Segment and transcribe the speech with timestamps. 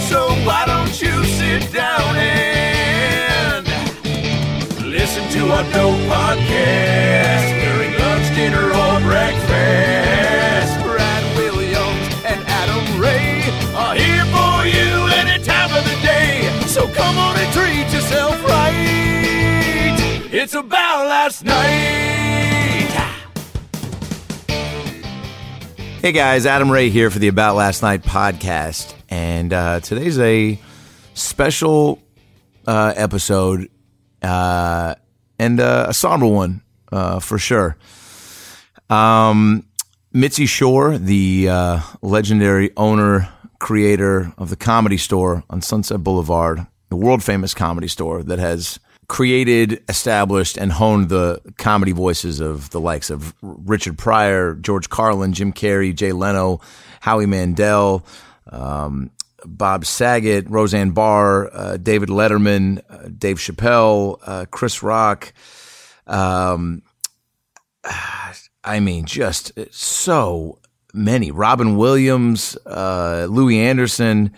[0.00, 3.66] So why don't you sit down and
[4.90, 10.72] listen to our dope podcast during lunch, dinner, or breakfast?
[10.84, 13.42] Brad Williams and Adam Ray
[13.74, 16.48] are here for you any time of the day.
[16.66, 19.98] So come on and treat yourself right.
[20.32, 22.88] It's about last night.
[26.02, 30.58] Hey guys, Adam Ray here for the About Last Night podcast, and uh, today's a
[31.12, 32.02] special
[32.66, 33.68] uh, episode
[34.22, 34.94] uh,
[35.38, 37.76] and uh, a somber one uh, for sure.
[38.88, 39.66] Um,
[40.14, 46.96] Mitzi Shore, the uh, legendary owner creator of the Comedy Store on Sunset Boulevard, the
[46.96, 52.80] world famous comedy store that has created, established, and honed the comedy voices of the
[52.80, 56.60] likes of Richard Pryor, George Carlin, Jim Carrey, Jay Leno,
[57.00, 58.06] Howie Mandel,
[58.52, 59.10] um,
[59.44, 65.32] Bob Saget, Roseanne Barr, uh, David Letterman, uh, Dave Chappelle, uh, Chris Rock.
[66.06, 66.82] Um,
[68.64, 70.58] I mean, just so
[70.94, 71.30] many.
[71.30, 74.32] Robin Williams, uh, Louie Anderson,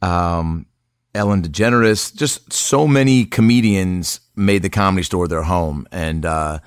[0.00, 0.66] um,
[1.14, 5.86] Ellen DeGeneres, just so many comedians made the comedy store their home.
[5.90, 6.60] And, uh,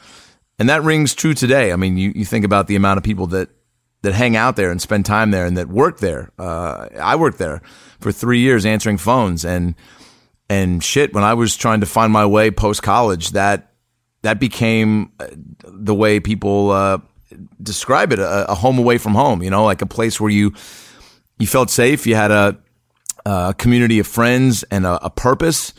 [0.59, 1.71] and that rings true today.
[1.71, 3.49] I mean, you, you think about the amount of people that,
[4.06, 6.31] that hang out there and spend time there and that work there.
[6.39, 7.61] Uh, I worked there
[8.00, 9.75] for three years answering phones and,
[10.50, 11.14] and shit.
[11.14, 13.73] When I was trying to find my way post college, that,
[14.21, 15.27] that became uh,
[15.64, 16.99] the way people, uh,
[17.61, 20.54] describe it a, a home away from home, you know, like a place where you,
[21.37, 22.08] you felt safe.
[22.08, 22.58] You had a,
[23.26, 25.73] a community of friends and a, a purpose.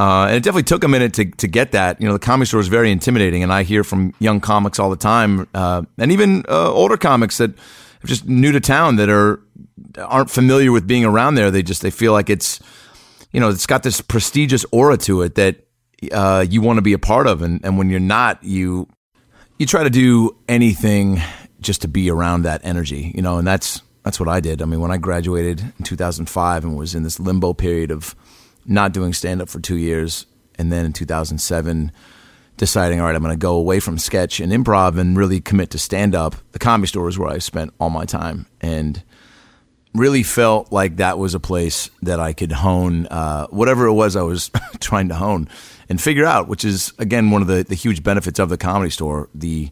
[0.00, 2.00] Uh, and it definitely took a minute to, to get that.
[2.00, 4.88] You know, the comedy store is very intimidating, and I hear from young comics all
[4.88, 9.10] the time, uh, and even uh, older comics that are just new to town that
[9.10, 9.42] are
[9.98, 11.50] aren't familiar with being around there.
[11.50, 12.60] They just they feel like it's,
[13.30, 15.66] you know, it's got this prestigious aura to it that
[16.10, 18.88] uh, you want to be a part of, and, and when you're not, you
[19.58, 21.20] you try to do anything
[21.60, 24.62] just to be around that energy, you know, and that's that's what I did.
[24.62, 28.16] I mean, when I graduated in 2005 and was in this limbo period of
[28.66, 30.26] not doing stand up for two years,
[30.58, 31.92] and then in 2007,
[32.56, 35.70] deciding, all right, I'm going to go away from sketch and improv and really commit
[35.70, 36.36] to stand up.
[36.52, 39.02] The comedy store is where I spent all my time and
[39.94, 44.14] really felt like that was a place that I could hone uh, whatever it was
[44.14, 44.50] I was
[44.80, 45.48] trying to hone
[45.88, 48.90] and figure out, which is, again, one of the, the huge benefits of the comedy
[48.90, 49.30] store.
[49.34, 49.70] The,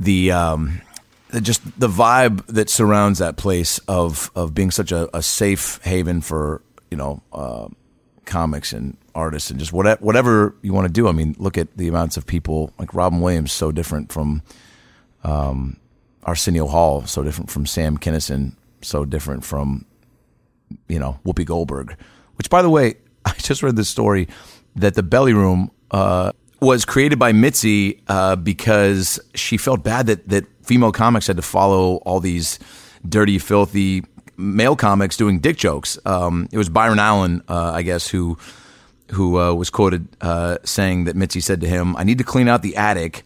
[0.00, 0.80] the, um,
[1.42, 6.20] just the vibe that surrounds that place of of being such a, a safe haven
[6.20, 7.68] for you know uh,
[8.24, 11.08] comics and artists and just whatever whatever you want to do.
[11.08, 14.42] I mean, look at the amounts of people like Robin Williams, so different from
[15.24, 15.78] um,
[16.24, 19.86] Arsenio Hall, so different from Sam Kinison, so different from
[20.88, 21.96] you know Whoopi Goldberg.
[22.36, 24.28] Which, by the way, I just read this story
[24.74, 25.70] that the Belly Room.
[25.90, 31.36] Uh, was created by Mitzi uh, because she felt bad that that female comics had
[31.36, 32.58] to follow all these
[33.06, 34.04] dirty, filthy
[34.36, 35.98] male comics doing dick jokes.
[36.04, 38.38] Um, it was Byron Allen, uh, I guess, who
[39.12, 42.48] who uh, was quoted uh, saying that Mitzi said to him, "I need to clean
[42.48, 43.24] out the attic."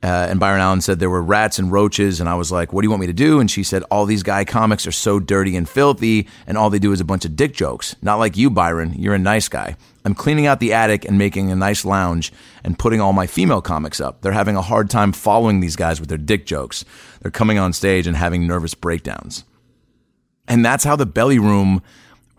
[0.00, 2.82] Uh, and Byron Allen said there were rats and roaches, and I was like, "What
[2.82, 5.18] do you want me to do?" And she said, "All these guy comics are so
[5.18, 7.96] dirty and filthy, and all they do is a bunch of dick jokes.
[8.00, 8.94] Not like you, Byron.
[8.96, 9.76] You're a nice guy.
[10.04, 12.32] I'm cleaning out the attic and making a nice lounge
[12.62, 14.22] and putting all my female comics up.
[14.22, 16.84] They're having a hard time following these guys with their dick jokes.
[17.20, 19.44] They're coming on stage and having nervous breakdowns."
[20.48, 21.82] And that's how the Belly Room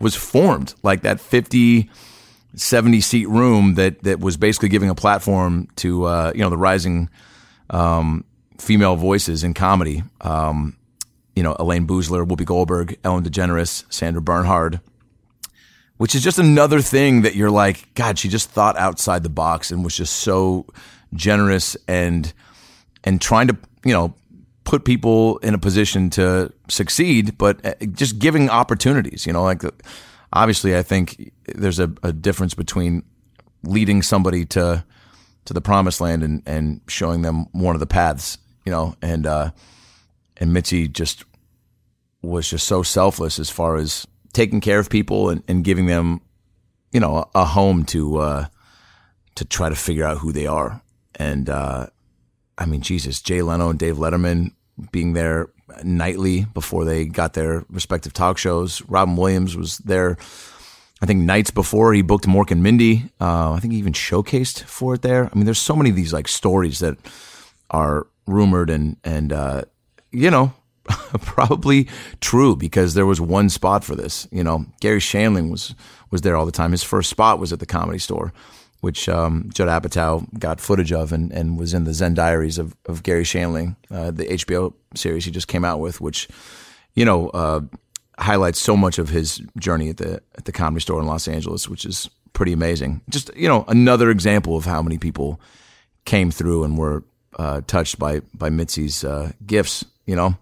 [0.00, 1.88] was formed, like that 50,
[2.54, 6.58] 70 seat room that that was basically giving a platform to uh, you know the
[6.58, 7.08] rising
[7.70, 8.24] um,
[8.58, 10.02] female voices in comedy.
[10.20, 10.76] Um,
[11.36, 14.80] you know, Elayne Boosler, Whoopi Goldberg, Ellen DeGeneres, Sandra Bernhard,
[15.96, 19.70] which is just another thing that you're like, God, she just thought outside the box
[19.70, 20.66] and was just so
[21.14, 22.32] generous and
[23.04, 24.14] and trying to, you know,
[24.70, 29.26] put people in a position to succeed, but uh, just giving opportunities.
[29.26, 29.64] You know, like
[30.32, 33.02] obviously, I think there's a, a difference between
[33.64, 34.84] leading somebody to
[35.46, 39.26] to the promised land and, and showing them one of the paths, you know, and
[39.26, 39.50] uh,
[40.36, 41.24] and Mitzi just
[42.22, 46.20] was just so selfless as far as taking care of people and, and giving them,
[46.92, 48.46] you know, a home to uh,
[49.34, 50.80] to try to figure out who they are.
[51.16, 51.88] And uh,
[52.56, 54.52] I mean, Jesus, Jay Leno and Dave Letterman
[54.92, 55.48] being there
[55.84, 58.82] nightly before they got their respective talk shows.
[58.88, 60.16] Robin Williams was there.
[61.02, 63.10] I think nights before he booked Mork and Mindy.
[63.20, 65.30] Uh, I think he even showcased for it there.
[65.32, 66.98] I mean, there's so many of these like stories that
[67.70, 69.62] are rumored and and uh,
[70.10, 70.52] you know
[71.20, 71.88] probably
[72.20, 74.28] true because there was one spot for this.
[74.30, 75.74] You know, Garry Shandling was
[76.10, 76.72] was there all the time.
[76.72, 78.32] His first spot was at the Comedy Store,
[78.80, 82.74] which um, Judd Apatow got footage of and, and was in the Zen Diaries of,
[82.86, 86.28] of Garry Shandling, uh, the HBO series he just came out with, which
[86.94, 87.60] you know uh,
[88.18, 91.68] highlights so much of his journey at the at the Comedy Store in Los Angeles,
[91.68, 93.02] which is pretty amazing.
[93.10, 95.40] Just you know, another example of how many people
[96.04, 97.04] came through and were
[97.38, 99.84] uh, touched by by Mitzi's uh, gifts.
[100.06, 100.36] You know.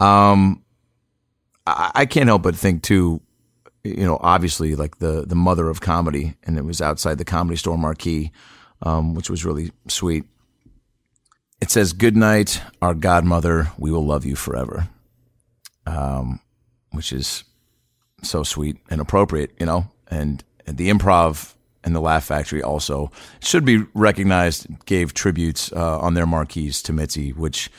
[0.00, 0.64] Um,
[1.66, 3.20] I, I can't help but think too,
[3.84, 7.56] you know, obviously like the the mother of comedy, and it was outside the comedy
[7.56, 8.30] store marquee,
[8.82, 10.24] um, which was really sweet.
[11.60, 13.72] It says, "Good night, our godmother.
[13.78, 14.88] We will love you forever,"
[15.86, 16.40] um,
[16.90, 17.44] which is
[18.22, 19.90] so sweet and appropriate, you know.
[20.08, 24.66] And, and the improv and the Laugh Factory also should be recognized.
[24.86, 27.70] Gave tributes uh, on their marquees to Mitzi, which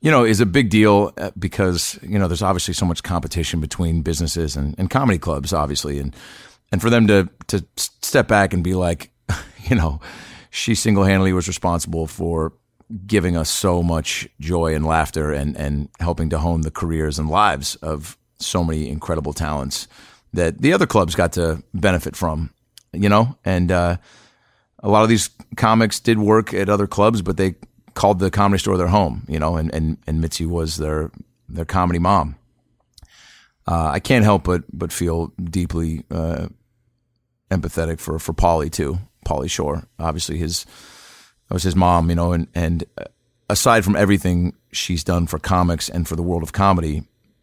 [0.00, 3.60] you know, is a big deal uh, because, you know, there's obviously so much competition
[3.60, 5.98] between businesses and, and comedy clubs, obviously.
[5.98, 6.14] And,
[6.70, 9.10] and for them to, to step back and be like,
[9.68, 10.00] you know,
[10.50, 12.52] she single handedly was responsible for
[13.06, 17.28] giving us so much joy and laughter and, and helping to hone the careers and
[17.28, 19.88] lives of so many incredible talents
[20.32, 22.50] that the other clubs got to benefit from,
[22.92, 23.96] you know, and, uh,
[24.80, 27.56] a lot of these comics did work at other clubs, but they
[27.98, 31.10] called the comedy store their home, you know, and, and, and Mitzi was their,
[31.48, 32.36] their comedy mom.
[33.66, 36.46] Uh, I can't help but, but feel deeply, uh,
[37.50, 38.98] empathetic for, for Pauly too.
[39.26, 40.64] Pauly Shore, obviously his,
[41.48, 42.84] that was his mom, you know, and, and
[43.50, 47.02] aside from everything she's done for comics and for the world of comedy,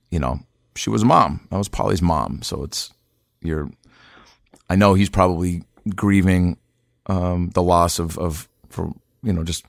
[0.10, 0.40] you know,
[0.78, 1.46] she was a mom.
[1.52, 2.42] That was Pauly's mom.
[2.44, 2.94] So it's,
[3.42, 3.69] you're,
[4.69, 5.63] I know he's probably
[5.98, 6.57] grieving,
[7.07, 9.66] um, the loss of, of, for, you know, just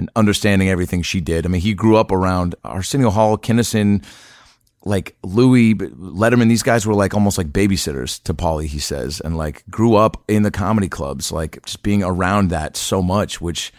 [0.00, 1.44] and understanding everything she did.
[1.44, 4.02] I mean, he grew up around Arsenio Hall, Kinison,
[4.82, 6.48] like Louis Letterman.
[6.48, 10.22] These guys were like almost like babysitters to Pauly, he says, and like grew up
[10.26, 13.74] in the comedy clubs, like just being around that so much, which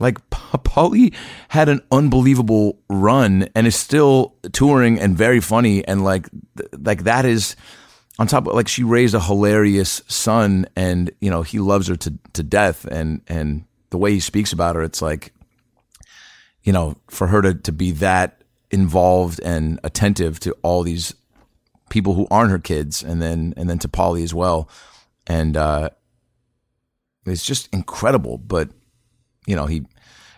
[0.00, 1.14] like Pauly
[1.50, 5.86] had an unbelievable run and is still touring and very funny.
[5.86, 6.28] And like,
[6.76, 7.54] like that is
[8.18, 11.94] on top of like she raised a hilarious son and, you know, he loves her
[11.94, 12.86] to, to death.
[12.86, 15.32] And, and the way he speaks about her, it's like,
[16.64, 21.14] you know, for her to, to be that involved and attentive to all these
[21.90, 24.68] people who aren't her kids and then, and then to Pauly as well.
[25.26, 25.90] And, uh,
[27.26, 28.38] it's just incredible.
[28.38, 28.70] But,
[29.46, 29.86] you know, he,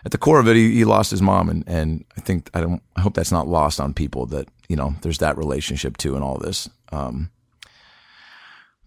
[0.05, 1.49] at the core of it, he, he lost his mom.
[1.49, 4.75] And, and I think, I don't, I hope that's not lost on people that, you
[4.75, 6.69] know, there's that relationship too and all this.
[6.91, 7.31] Um,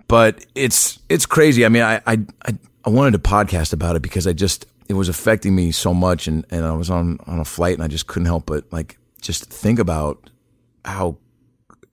[0.09, 1.65] but it's, it's crazy.
[1.65, 2.19] I mean, I, I,
[2.85, 6.27] I wanted to podcast about it because I just, it was affecting me so much
[6.27, 8.99] and, and I was on, on a flight and I just couldn't help but like
[9.23, 10.29] just think about
[10.85, 11.17] how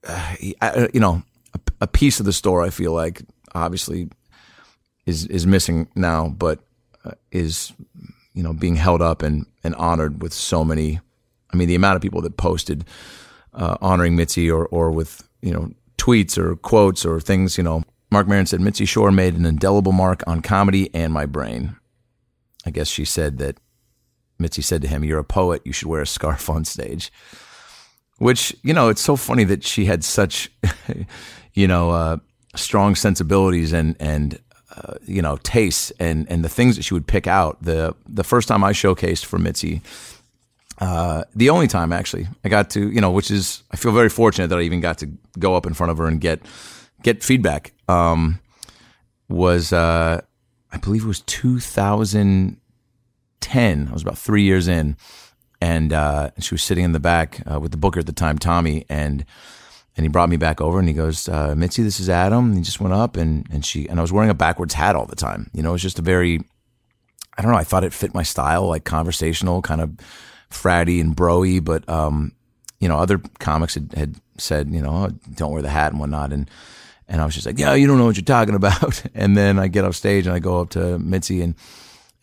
[0.08, 0.34] uh,
[0.92, 1.22] you know
[1.54, 3.22] a, a, piece of the store I feel like
[3.54, 4.08] obviously
[5.06, 6.58] is is missing now but
[7.04, 7.72] uh, is
[8.34, 10.98] you know being held up and and honored with so many
[11.52, 12.84] I mean the amount of people that posted
[13.54, 17.84] uh, honoring Mitzi or or with you know tweets or quotes or things you know.
[18.10, 21.77] Marc Maron said Mitzi Shore made an indelible mark on comedy and my brain
[22.66, 23.58] I guess she said that
[24.38, 27.12] Mitzi said to him, You're a poet, you should wear a scarf on stage.
[28.18, 30.50] Which, you know, it's so funny that she had such,
[31.54, 32.16] you know, uh,
[32.56, 34.40] strong sensibilities and, and,
[34.76, 37.62] uh, you know, tastes and, and the things that she would pick out.
[37.62, 39.82] The, the first time I showcased for Mitzi,
[40.78, 44.08] uh, the only time actually I got to, you know, which is, I feel very
[44.08, 45.06] fortunate that I even got to
[45.38, 46.40] go up in front of her and get,
[47.02, 48.40] get feedback, um,
[49.28, 50.22] was, uh,
[50.72, 53.88] I believe it was 2010.
[53.88, 54.96] I was about three years in,
[55.60, 58.38] and uh, she was sitting in the back uh, with the booker at the time,
[58.38, 59.24] Tommy, and
[59.96, 62.50] and he brought me back over and he goes, uh, Mitzi, this is Adam.
[62.50, 64.94] And he just went up and and she and I was wearing a backwards hat
[64.94, 65.50] all the time.
[65.52, 66.38] You know, it was just a very,
[67.36, 67.58] I don't know.
[67.58, 69.90] I thought it fit my style, like conversational, kind of
[70.50, 72.30] fratty and broy, but um,
[72.78, 75.98] you know, other comics had, had said, you know, oh, don't wear the hat and
[75.98, 76.48] whatnot, and
[77.08, 79.02] and I was just like, yeah, you don't know what you're talking about.
[79.14, 81.54] And then I get off stage and I go up to Mitzi and,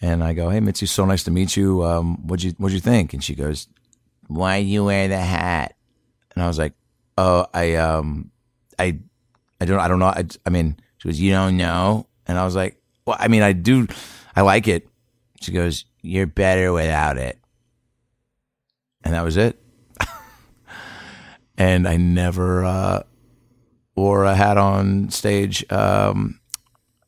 [0.02, 1.84] and I go, Hey, Mitzi, so nice to meet you.
[1.84, 3.14] Um, what'd you, what'd you think?
[3.14, 3.68] And she goes,
[4.28, 5.76] why you wear the hat?
[6.34, 6.74] And I was like,
[7.18, 8.32] "Oh, I um,
[8.78, 9.00] I,
[9.60, 10.08] I don't, I don't know.
[10.08, 13.42] I, I mean, she goes, you don't know, and I was like, well, I mean,
[13.42, 13.88] I do,
[14.36, 14.88] I like it.
[15.42, 17.40] She goes, you're better without it,
[19.04, 19.62] and that was it.
[21.58, 23.04] and I never uh,
[23.96, 26.40] wore a hat on stage um,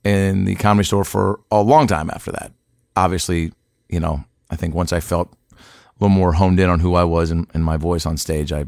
[0.03, 2.51] in the comedy store for a long time after that.
[2.95, 3.51] Obviously,
[3.89, 5.55] you know, I think once I felt a
[5.99, 8.65] little more honed in on who I was and, and my voice on stage, I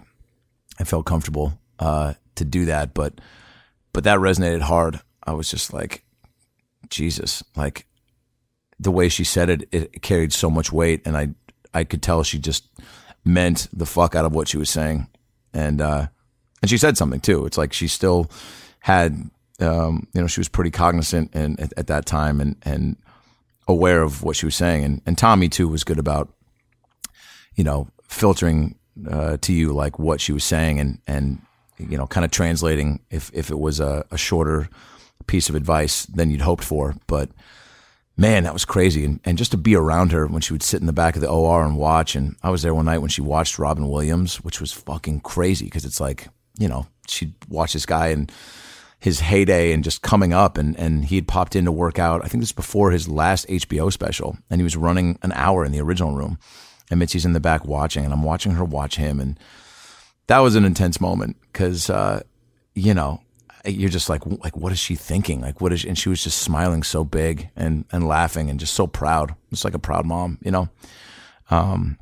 [0.79, 2.93] I felt comfortable uh, to do that.
[2.93, 3.19] But
[3.93, 5.01] but that resonated hard.
[5.23, 6.03] I was just like,
[6.89, 7.85] Jesus, like
[8.79, 11.29] the way she said it, it carried so much weight, and I
[11.73, 12.67] I could tell she just
[13.25, 15.07] meant the fuck out of what she was saying,
[15.53, 16.07] and uh,
[16.61, 17.45] and she said something too.
[17.45, 18.29] It's like she still
[18.79, 22.97] had, um, you know, she was pretty cognizant and at, at that time and and
[23.67, 26.29] aware of what she was saying, and and Tommy too was good about,
[27.55, 28.75] you know, filtering
[29.09, 31.41] uh, to you like what she was saying and and
[31.77, 34.69] you know, kind of translating if if it was a, a shorter
[35.27, 37.29] piece of advice than you'd hoped for, but
[38.19, 39.05] man, that was crazy.
[39.05, 41.21] And, and just to be around her when she would sit in the back of
[41.21, 42.15] the OR and watch.
[42.15, 45.65] And I was there one night when she watched Robin Williams, which was fucking crazy
[45.65, 46.27] because it's like,
[46.59, 48.31] you know, she'd watch this guy and
[48.99, 50.57] his heyday and just coming up.
[50.57, 52.23] And, and he had popped in to work out.
[52.23, 54.37] I think this was before his last HBO special.
[54.49, 56.37] And he was running an hour in the original room.
[56.91, 58.03] And Mitzi's in the back watching.
[58.03, 59.19] And I'm watching her watch him.
[59.19, 59.39] And
[60.27, 62.21] that was an intense moment because, uh,
[62.75, 63.21] you know,
[63.65, 65.41] you're just like, like, what is she thinking?
[65.41, 68.59] Like, what is, she, and she was just smiling so big and, and laughing and
[68.59, 69.35] just so proud.
[69.51, 70.69] It's like a proud mom, you know,
[71.49, 71.97] um,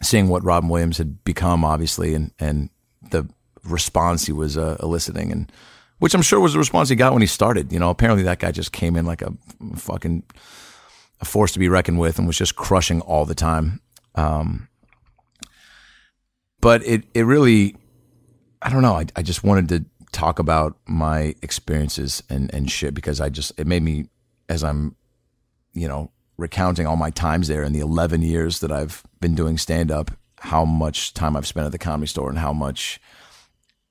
[0.00, 2.70] seeing what Robin Williams had become, obviously, and, and
[3.10, 3.28] the
[3.64, 5.50] response he was uh, eliciting and,
[5.98, 7.72] which I'm sure was the response he got when he started.
[7.72, 9.32] You know, apparently that guy just came in like a
[9.76, 10.24] fucking
[11.20, 13.80] a force to be reckoned with and was just crushing all the time.
[14.16, 14.68] Um,
[16.60, 17.76] but it, it really,
[18.60, 18.94] I don't know.
[18.94, 23.52] I, I just wanted to talk about my experiences and, and shit because I just,
[23.58, 24.06] it made me,
[24.48, 24.96] as I'm,
[25.72, 29.58] you know, recounting all my times there in the 11 years that I've been doing
[29.58, 33.00] stand up, how much time I've spent at the comedy store and how much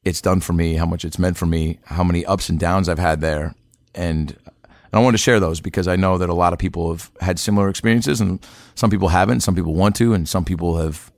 [0.03, 2.89] it's done for me, how much it's meant for me, how many ups and downs
[2.89, 3.53] I've had there.
[3.93, 6.91] And, and I wanted to share those because I know that a lot of people
[6.91, 10.77] have had similar experiences and some people haven't, some people want to, and some people
[10.77, 11.11] have,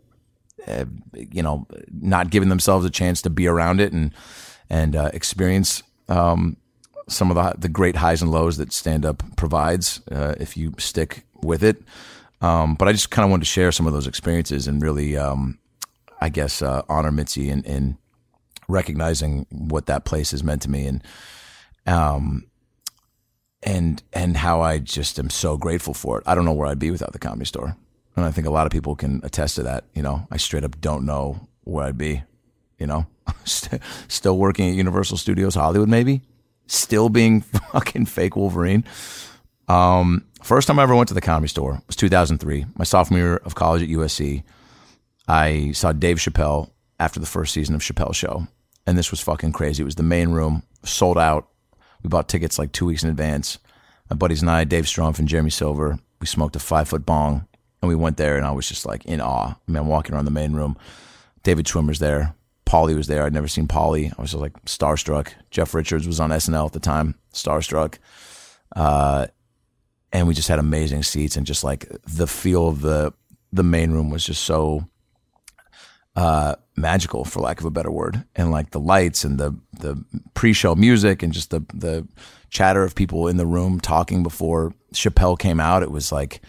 [0.65, 0.89] have
[1.31, 4.11] you know, not given themselves a chance to be around it and,
[4.69, 6.57] and uh, experience um,
[7.07, 10.73] some of the, the great highs and lows that stand up provides uh, if you
[10.77, 11.81] stick with it.
[12.41, 15.15] Um, but I just kind of wanted to share some of those experiences and really,
[15.15, 15.59] um,
[16.19, 17.97] I guess, uh, honor Mitzi and, in,
[18.73, 21.03] recognizing what that place has meant to me and,
[21.85, 22.45] um,
[23.61, 26.23] and, and how I just am so grateful for it.
[26.27, 27.77] I don't know where I'd be without the comedy store.
[28.15, 29.85] And I think a lot of people can attest to that.
[29.93, 32.23] You know, I straight up don't know where I'd be
[32.83, 33.05] you know,
[34.09, 36.21] still working at Universal Studios Hollywood, maybe
[36.67, 38.83] still being fucking fake Wolverine.
[39.69, 43.35] Um, first time I ever went to the comedy store was 2003, my sophomore year
[43.37, 44.43] of college at USC.
[45.29, 48.47] I saw Dave Chappelle after the first season of Chappelle Show,
[48.85, 49.81] and this was fucking crazy.
[49.81, 51.47] It was the main room, sold out.
[52.03, 53.59] We bought tickets like two weeks in advance.
[54.09, 57.47] My buddies and I, Dave Strumpf and Jeremy Silver, we smoked a five foot bong,
[57.81, 59.49] and we went there, and I was just like in awe.
[59.49, 60.77] I mean, I'm walking around the main room.
[61.43, 62.35] David Schwimmer's there.
[62.65, 63.23] Pauly was there.
[63.23, 64.13] I'd never seen Pauly.
[64.17, 65.33] I was just like starstruck.
[65.51, 67.97] Jeff Richards was on SNL at the time, starstruck.
[68.75, 69.27] Uh,
[70.11, 73.13] and we just had amazing seats and just like the feel of the
[73.51, 74.87] the main room was just so
[76.15, 78.23] uh, magical, for lack of a better word.
[78.35, 80.03] And like the lights and the the
[80.33, 82.07] pre-show music and just the the
[82.49, 85.83] chatter of people in the room talking before Chappelle came out.
[85.83, 86.41] It was like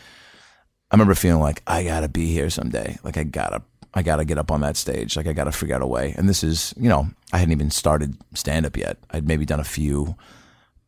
[0.90, 2.98] I remember feeling like I gotta be here someday.
[3.02, 3.62] Like I gotta
[3.94, 5.16] I got to get up on that stage.
[5.16, 6.14] Like I got to figure out a way.
[6.18, 8.98] And this is, you know, I hadn't even started stand up yet.
[9.10, 10.16] I'd maybe done a few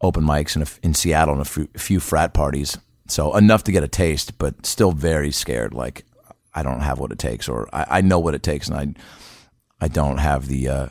[0.00, 2.76] open mics in, a, in Seattle and a few, a few frat parties.
[3.06, 5.72] So enough to get a taste, but still very scared.
[5.72, 6.04] Like
[6.56, 9.84] I don't have what it takes, or I, I know what it takes, and I,
[9.84, 10.88] I don't have the, uh,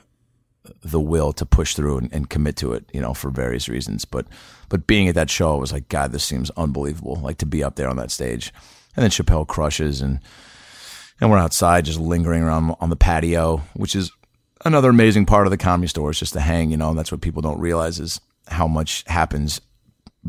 [0.82, 4.06] the will to push through and, and, commit to it, you know, for various reasons.
[4.06, 4.28] But,
[4.70, 7.16] but being at that show, I was like, God, this seems unbelievable.
[7.18, 8.54] Like to be up there on that stage,
[8.96, 10.20] and then Chappelle crushes and
[11.20, 14.12] and we're outside just lingering around on the patio, which is
[14.66, 16.10] another amazing part of the comedy store.
[16.10, 19.04] It's just to hang, you know, and that's what people don't realize is how much
[19.08, 19.62] happens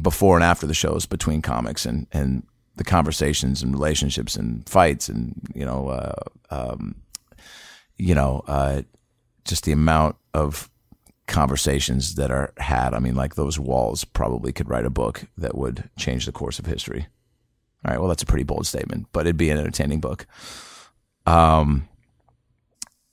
[0.00, 2.44] before and after the shows between comics and, and
[2.76, 6.14] the conversations and relationships and fights and, you know, uh,
[6.50, 6.95] um,
[7.97, 8.83] you know, uh,
[9.45, 10.71] just the amount of
[11.26, 12.95] conversations that are had.
[12.95, 16.59] I mean, like those walls probably could write a book that would change the course
[16.59, 17.06] of history.
[17.85, 18.00] All right.
[18.00, 20.26] Well, that's a pretty bold statement, but it'd be an entertaining book.
[21.26, 21.88] Um,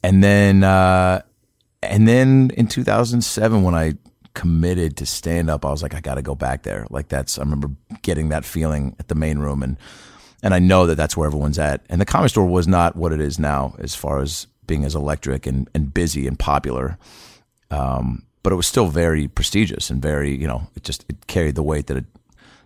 [0.03, 1.21] and then uh,
[1.81, 3.93] and then in 2007 when I
[4.33, 6.87] committed to stand up, I was like, I got to go back there.
[6.89, 7.69] Like that's I remember
[8.01, 9.77] getting that feeling at the main room, and
[10.41, 11.81] and I know that that's where everyone's at.
[11.89, 14.95] And the comedy store was not what it is now, as far as being as
[14.95, 16.97] electric and, and busy and popular.
[17.71, 21.55] Um, but it was still very prestigious and very, you know, it just it carried
[21.55, 22.05] the weight that it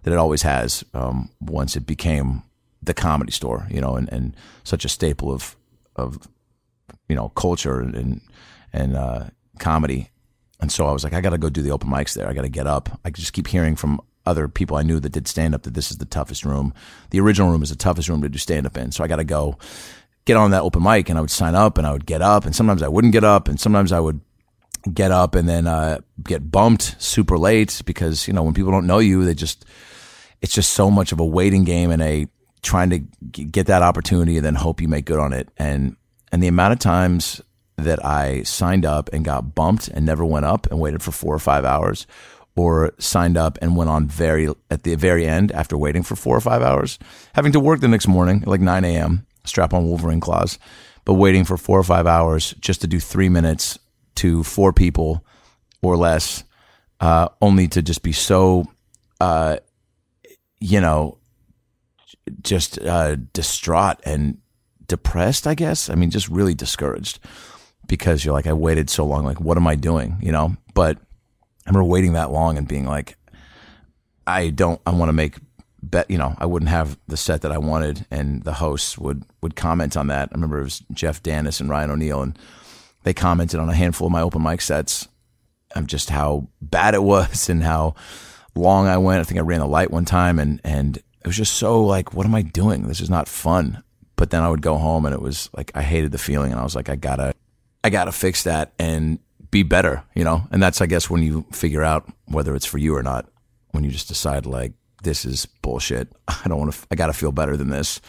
[0.03, 0.83] that it always has.
[0.93, 2.43] Um, once it became
[2.81, 5.55] the comedy store, you know, and, and such a staple of
[5.95, 6.27] of
[7.07, 8.21] you know culture and
[8.73, 9.25] and uh,
[9.59, 10.09] comedy.
[10.59, 12.27] And so I was like, I got to go do the open mics there.
[12.27, 12.99] I got to get up.
[13.05, 15.91] I just keep hearing from other people I knew that did stand up that this
[15.91, 16.73] is the toughest room.
[17.11, 18.91] The original room is the toughest room to do stand up in.
[18.91, 19.57] So I got to go
[20.25, 22.45] get on that open mic and I would sign up and I would get up
[22.45, 24.19] and sometimes I wouldn't get up and sometimes I would
[24.93, 28.87] get up and then uh, get bumped super late because you know when people don't
[28.87, 29.65] know you they just
[30.41, 32.27] it's just so much of a waiting game and a
[32.61, 32.99] trying to
[33.31, 35.95] get that opportunity and then hope you make good on it and
[36.31, 37.41] and the amount of times
[37.77, 41.35] that I signed up and got bumped and never went up and waited for four
[41.35, 42.07] or five hours,
[42.55, 46.35] or signed up and went on very at the very end after waiting for four
[46.35, 46.97] or five hours,
[47.33, 49.25] having to work the next morning like 9 a.m.
[49.45, 50.57] strap on Wolverine claws,
[51.05, 53.77] but waiting for four or five hours just to do three minutes
[54.15, 55.23] to four people
[55.83, 56.43] or less,
[56.99, 58.65] uh, only to just be so,
[59.21, 59.57] uh,
[60.59, 61.19] you know,
[62.41, 64.39] just uh, distraught and
[64.87, 65.45] depressed.
[65.45, 67.19] I guess I mean just really discouraged
[67.87, 69.25] because you're like, I waited so long.
[69.25, 70.17] Like, what am I doing?
[70.21, 73.17] You know, but I remember waiting that long and being like,
[74.25, 75.37] I don't, I want to make
[75.81, 78.05] bet, you know, I wouldn't have the set that I wanted.
[78.11, 80.29] And the hosts would, would comment on that.
[80.31, 82.37] I remember it was Jeff Danis and Ryan O'Neill and
[83.03, 85.07] they commented on a handful of my open mic sets
[85.75, 87.95] of just how bad it was and how
[88.55, 89.21] long I went.
[89.21, 92.13] I think I ran the light one time and, and it was just so like,
[92.13, 92.87] what am I doing?
[92.87, 93.83] This is not fun.
[94.15, 96.59] But then I would go home and it was like, I hated the feeling and
[96.59, 97.35] I was like, I gotta,
[97.87, 99.17] I got to fix that and
[99.49, 100.45] be better, you know?
[100.51, 103.29] And that's, I guess, when you figure out whether it's for you or not,
[103.71, 106.11] when you just decide, like, this is bullshit.
[106.27, 108.01] I don't want to, I got to feel better than this.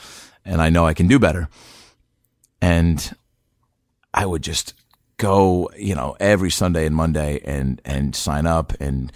[0.45, 1.49] And I know I can do better.
[2.61, 3.15] And
[4.13, 4.75] I would just
[5.17, 9.13] go, you know, every Sunday and Monday and, and sign up and,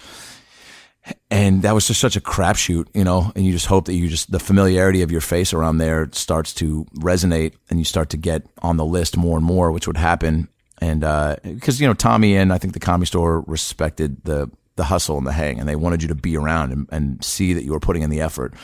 [1.31, 4.09] and that was just such a crapshoot, you know, and you just hope that you
[4.09, 8.17] just, the familiarity of your face around there starts to resonate and you start to
[8.17, 10.49] get on the list more and more, which would happen.
[10.83, 11.01] And,
[11.43, 15.19] because, uh, you know, Tommy and I think the comedy store respected the, the hustle
[15.19, 17.73] and the hang and they wanted you to be around and, and see that you
[17.73, 18.55] were putting in the effort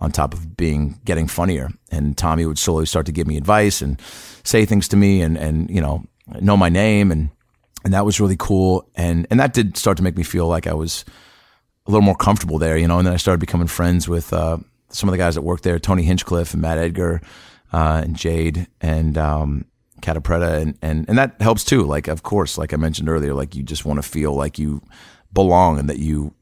[0.00, 1.68] on top of being, getting funnier.
[1.90, 4.00] And Tommy would slowly start to give me advice and
[4.44, 6.04] say things to me and, and, you know,
[6.40, 7.12] know my name.
[7.12, 7.30] And,
[7.84, 8.88] and that was really cool.
[8.94, 11.04] And, and that did start to make me feel like I was,
[11.86, 12.98] a little more comfortable there, you know.
[12.98, 14.58] And then I started becoming friends with uh,
[14.90, 17.22] some of the guys that worked there, Tony Hinchcliffe and Matt Edgar
[17.72, 19.64] uh, and Jade and um,
[20.00, 21.82] Catapretta, and, and and that helps too.
[21.84, 24.82] Like, of course, like I mentioned earlier, like you just want to feel like you
[25.32, 26.34] belong and that you,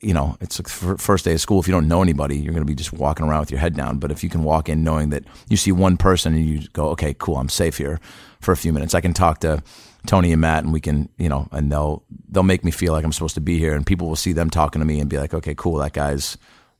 [0.00, 1.60] you know, it's like first day of school.
[1.60, 3.74] If you don't know anybody, you're going to be just walking around with your head
[3.76, 3.98] down.
[3.98, 6.88] But if you can walk in knowing that you see one person and you go,
[6.90, 8.00] okay, cool, I'm safe here
[8.40, 8.94] for a few minutes.
[8.94, 9.62] I can talk to
[10.06, 13.04] Tony and Matt, and we can, you know, and they'll they'll make me feel like
[13.04, 15.18] I'm supposed to be here, and people will see them talking to me and be
[15.18, 16.36] like, okay, cool, that guy's,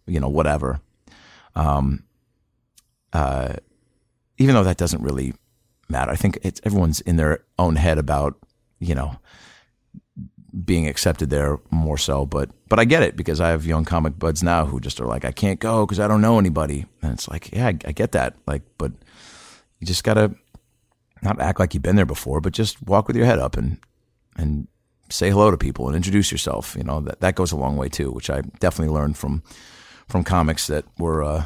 [0.06, 0.80] you know, whatever.
[1.54, 2.04] Um,
[3.12, 3.54] uh,
[4.36, 5.32] even though that doesn't really
[5.94, 8.34] matter, I think it's everyone's in their own head about,
[8.80, 9.16] you know,
[10.64, 12.26] being accepted there more so.
[12.26, 15.06] But but I get it because I have young comic buds now who just are
[15.06, 17.92] like, I can't go because I don't know anybody, and it's like, yeah, I, I
[17.92, 18.92] get that, like, but
[19.78, 20.34] you just gotta
[21.22, 23.78] not act like you've been there before, but just walk with your head up and
[24.36, 24.66] and
[25.10, 26.74] say hello to people and introduce yourself.
[26.76, 29.42] You know that that goes a long way too, which I definitely learned from
[30.08, 31.44] from comics that were uh,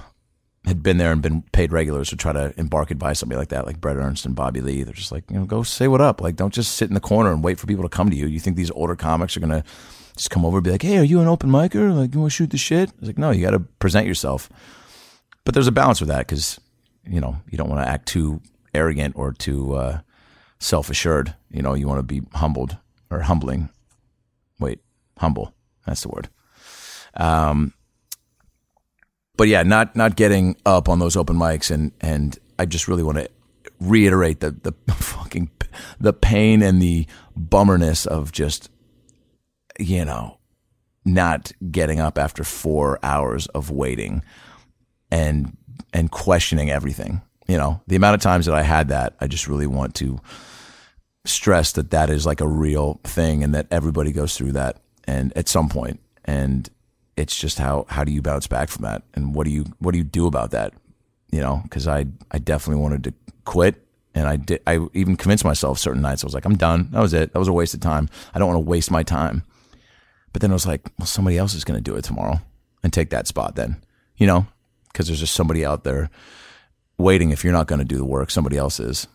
[0.68, 3.66] had been there and been paid regulars to try to embark advice somebody like that,
[3.66, 4.82] like Brett Ernst and Bobby Lee.
[4.82, 6.20] They're just like, you know, go say what up.
[6.20, 8.26] Like, don't just sit in the corner and wait for people to come to you.
[8.26, 9.64] You think these older comics are gonna
[10.16, 11.94] just come over and be like, hey, are you an open micer?
[11.94, 12.90] Like, you want to shoot the shit?
[12.98, 14.50] It's like, no, you got to present yourself.
[15.44, 16.60] But there's a balance with that because
[17.06, 18.42] you know you don't want to act too
[18.74, 20.00] arrogant or too uh,
[20.58, 21.34] self assured.
[21.50, 22.76] You know, you want to be humbled
[23.10, 23.70] or humbling.
[24.60, 24.80] Wait,
[25.16, 25.54] humble.
[25.86, 26.28] That's the word.
[27.14, 27.72] Um,
[29.38, 33.02] but yeah, not not getting up on those open mics, and and I just really
[33.02, 33.30] want to
[33.80, 35.50] reiterate the the fucking
[35.98, 38.70] the pain and the bummerness of just
[39.78, 40.36] you know
[41.06, 44.22] not getting up after four hours of waiting
[45.10, 45.56] and
[45.94, 49.48] and questioning everything you know, the amount of times that I had that, I just
[49.48, 50.20] really want to
[51.24, 55.32] stress that that is like a real thing and that everybody goes through that and
[55.34, 55.98] at some point.
[56.26, 56.68] And
[57.18, 59.92] it's just how how do you bounce back from that and what do you what
[59.92, 60.72] do you do about that
[61.30, 63.12] you know because i i definitely wanted to
[63.44, 63.74] quit
[64.14, 64.60] And I did.
[64.66, 66.24] I even convinced myself certain nights.
[66.24, 66.88] I was like, I'm done.
[66.90, 67.32] That was it.
[67.32, 68.08] That was a waste of time.
[68.34, 69.42] I don't want to waste my time.
[70.32, 72.40] But then I was like, well, somebody else is going to do it tomorrow
[72.82, 73.54] and take that spot.
[73.54, 73.76] Then,
[74.16, 74.46] you know,
[74.88, 76.10] because there's just somebody out there
[76.96, 77.30] waiting.
[77.30, 79.06] If you're not going to do the work, somebody else is.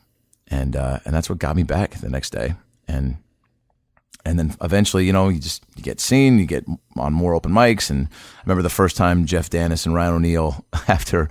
[0.48, 2.56] And uh, and that's what got me back the next day.
[2.88, 3.18] And
[4.26, 7.52] and then eventually, you know, you just you get seen, you get on more open
[7.52, 7.90] mics.
[7.90, 11.30] And I remember the first time Jeff Dennis and Ryan O'Neill, after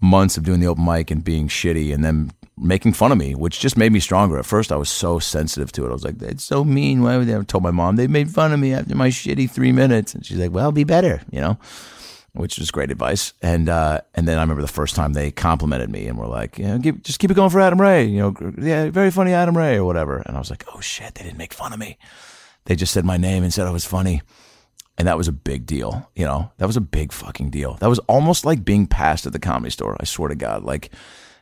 [0.00, 3.34] months of doing the open mic and being shitty, and then making fun of me,
[3.34, 4.38] which just made me stronger.
[4.38, 5.90] At first, I was so sensitive to it.
[5.90, 7.36] I was like, "That's so mean." Why would they?
[7.36, 10.26] I told my mom they made fun of me after my shitty three minutes, and
[10.26, 11.58] she's like, "Well, be better," you know,
[12.32, 13.32] which was great advice.
[13.40, 16.58] And uh, and then I remember the first time they complimented me and were like,
[16.58, 19.56] "Yeah, keep, just keep it going for Adam Ray," you know, yeah, very funny Adam
[19.56, 20.18] Ray or whatever.
[20.26, 21.98] And I was like, "Oh shit, they didn't make fun of me.
[22.64, 24.22] They just said my name and said I was funny."
[24.98, 26.52] And that was a big deal, you know.
[26.58, 27.74] That was a big fucking deal.
[27.80, 29.96] That was almost like being passed at the comedy store.
[29.98, 30.90] I swear to God, like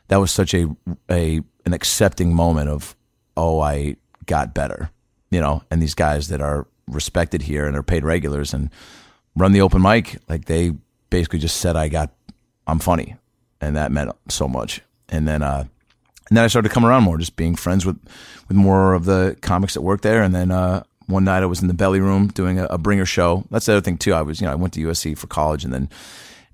[0.07, 0.67] that was such a
[1.09, 2.95] a an accepting moment of
[3.35, 4.89] oh I got better,
[5.29, 5.63] you know.
[5.69, 8.69] And these guys that are respected here and are paid regulars and
[9.35, 10.71] run the open mic, like they
[11.09, 12.11] basically just said I got
[12.67, 13.17] I'm funny,
[13.59, 14.81] and that meant so much.
[15.09, 15.65] And then uh,
[16.29, 17.99] and then I started to come around more, just being friends with
[18.47, 20.51] with more of the comics that work there, and then.
[20.51, 23.45] Uh, one night I was in the belly room doing a, a bringer show.
[23.51, 24.13] That's the other thing too.
[24.13, 25.89] I was, you know, I went to USC for college and then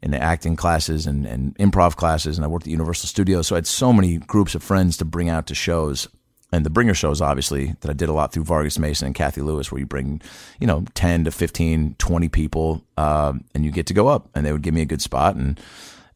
[0.01, 3.47] in the acting classes and, and improv classes, and I worked at Universal Studios.
[3.47, 6.07] So I had so many groups of friends to bring out to shows.
[6.51, 9.41] And the bringer shows, obviously, that I did a lot through Vargas Mason and Kathy
[9.41, 10.21] Lewis, where you bring,
[10.61, 14.45] you know, 10 to 15, 20 people, um, and you get to go up, and
[14.45, 15.59] they would give me a good spot and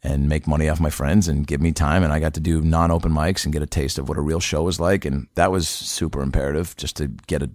[0.04, 2.04] and make money off my friends and give me time.
[2.04, 4.22] And I got to do non open mics and get a taste of what a
[4.22, 5.06] real show was like.
[5.06, 7.50] And that was super imperative just to get a,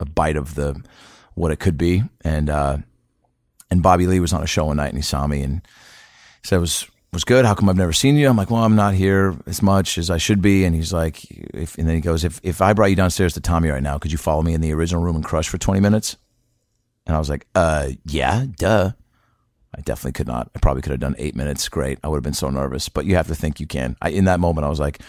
[0.00, 0.82] a bite of the
[1.34, 2.02] what it could be.
[2.22, 2.78] And uh,
[3.70, 5.62] and Bobby Lee was on a show one night and he saw me and
[6.42, 7.44] said it was was good.
[7.44, 8.28] How come I've never seen you?
[8.28, 10.64] I'm like, well, I'm not here as much as I should be.
[10.64, 13.40] And he's like, if, and then he goes, if if I brought you downstairs to
[13.40, 15.80] Tommy right now, could you follow me in the original room and crush for 20
[15.80, 16.16] minutes?
[17.06, 18.92] And I was like, uh, yeah, duh.
[19.76, 20.50] I definitely could not.
[20.54, 21.68] I probably could have done eight minutes.
[21.68, 21.98] Great.
[22.04, 23.96] I would have been so nervous, but you have to think you can.
[24.02, 25.00] I, in that moment, I was like,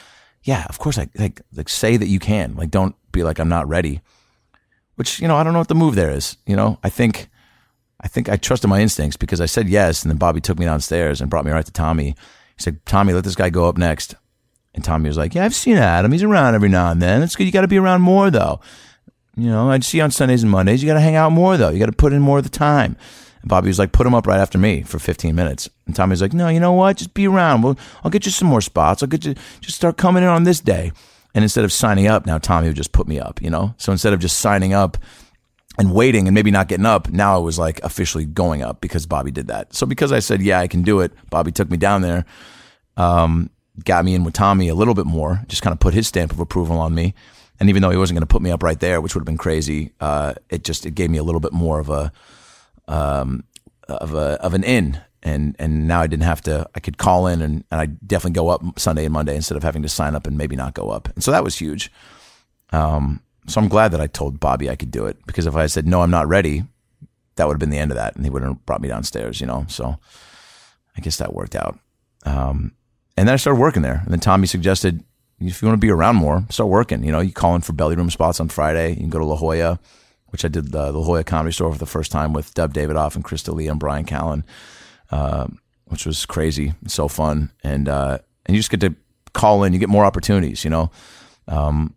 [0.43, 0.97] yeah, of course.
[0.97, 2.55] I like, like say that you can.
[2.55, 4.01] Like, don't be like, I'm not ready.
[4.95, 6.37] Which, you know, I don't know what the move there is.
[6.45, 7.29] You know, I think,
[8.01, 10.03] I think I trusted my instincts because I said yes.
[10.03, 12.15] And then Bobby took me downstairs and brought me right to Tommy.
[12.55, 14.15] He said, Tommy, let this guy go up next.
[14.75, 16.11] And Tommy was like, yeah, I've seen Adam.
[16.11, 17.21] He's around every now and then.
[17.21, 17.45] It's good.
[17.45, 18.59] You got to be around more though.
[19.35, 20.81] You know, I'd see you on Sundays and Mondays.
[20.81, 21.69] You got to hang out more though.
[21.69, 22.97] You got to put in more of the time.
[23.43, 25.69] And Bobby was like, put him up right after me for 15 minutes.
[25.85, 26.97] And Tommy's like, no, you know what?
[26.97, 27.61] Just be around.
[27.61, 29.03] Well, I'll get you some more spots.
[29.03, 30.91] I'll get you, just start coming in on this day.
[31.35, 33.75] And instead of signing up, now Tommy would just put me up, you know?
[33.77, 34.97] So instead of just signing up
[35.77, 39.05] and waiting and maybe not getting up, now I was like officially going up because
[39.05, 39.73] Bobby did that.
[39.73, 42.25] So because I said, yeah, I can do it, Bobby took me down there,
[42.95, 43.49] um,
[43.83, 46.31] got me in with Tommy a little bit more, just kind of put his stamp
[46.31, 47.13] of approval on me.
[47.59, 49.25] And even though he wasn't going to put me up right there, which would have
[49.25, 52.11] been crazy, uh, it just, it gave me a little bit more of a,
[52.87, 53.43] um,
[53.87, 56.67] of a of an in, and and now I didn't have to.
[56.75, 59.63] I could call in, and, and I definitely go up Sunday and Monday instead of
[59.63, 61.09] having to sign up and maybe not go up.
[61.15, 61.91] And so that was huge.
[62.71, 65.67] Um, so I'm glad that I told Bobby I could do it because if I
[65.67, 66.63] said no, I'm not ready,
[67.35, 69.41] that would have been the end of that, and he wouldn't have brought me downstairs.
[69.41, 69.97] You know, so
[70.97, 71.79] I guess that worked out.
[72.25, 72.73] Um,
[73.15, 75.03] and then I started working there, and then Tommy suggested
[75.39, 77.03] if you want to be around more, start working.
[77.03, 78.91] You know, you call in for belly room spots on Friday.
[78.91, 79.79] You can go to La Jolla
[80.33, 83.13] which I did the, La Jolla Comedy Store for the first time with Dov Davidoff
[83.15, 84.43] and Chris Lee and Bryan Callen,
[85.11, 85.47] uh,
[85.85, 88.17] which was crazy, so fun, and uh,
[88.47, 88.95] and you just get to
[89.33, 90.89] call in, you get more opportunities, you know,
[91.47, 91.93] um,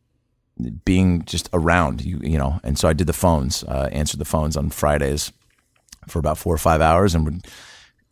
[0.85, 4.27] being just around, you you know, and so I did the phones, uh, answered the
[4.27, 5.33] phones on Fridays
[6.07, 7.47] for about four or five hours, and would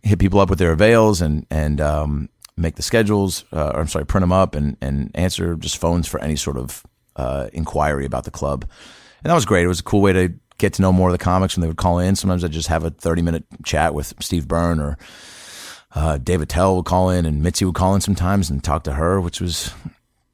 [0.03, 3.89] hit people up with their avails and and um, make the schedules, uh, or I'm
[3.89, 6.83] sorry, print them up and and answer just phones for any sort of
[7.15, 8.65] uh, inquiry about the club
[9.25, 9.65] and that was great.
[9.65, 11.67] It was a cool way to get to know more of the comics when they
[11.67, 12.15] would call in.
[12.15, 14.99] Sometimes I'd just have a 30 minute chat with Steve Byrne or
[15.95, 18.93] uh, Dave Attell would call in and Mitzi would call in sometimes and talk to
[18.93, 19.73] her, which was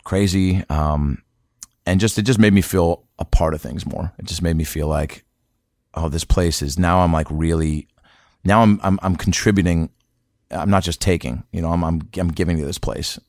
[0.05, 0.65] crazy.
[0.69, 1.23] Um,
[1.87, 4.13] and just, it just made me feel a part of things more.
[4.19, 5.25] It just made me feel like,
[5.95, 7.87] oh, this place is now I'm like really,
[8.45, 9.91] now I'm, I'm, I'm contributing.
[10.51, 13.21] I'm not just taking, you know, I'm, I'm, I'm giving to this place.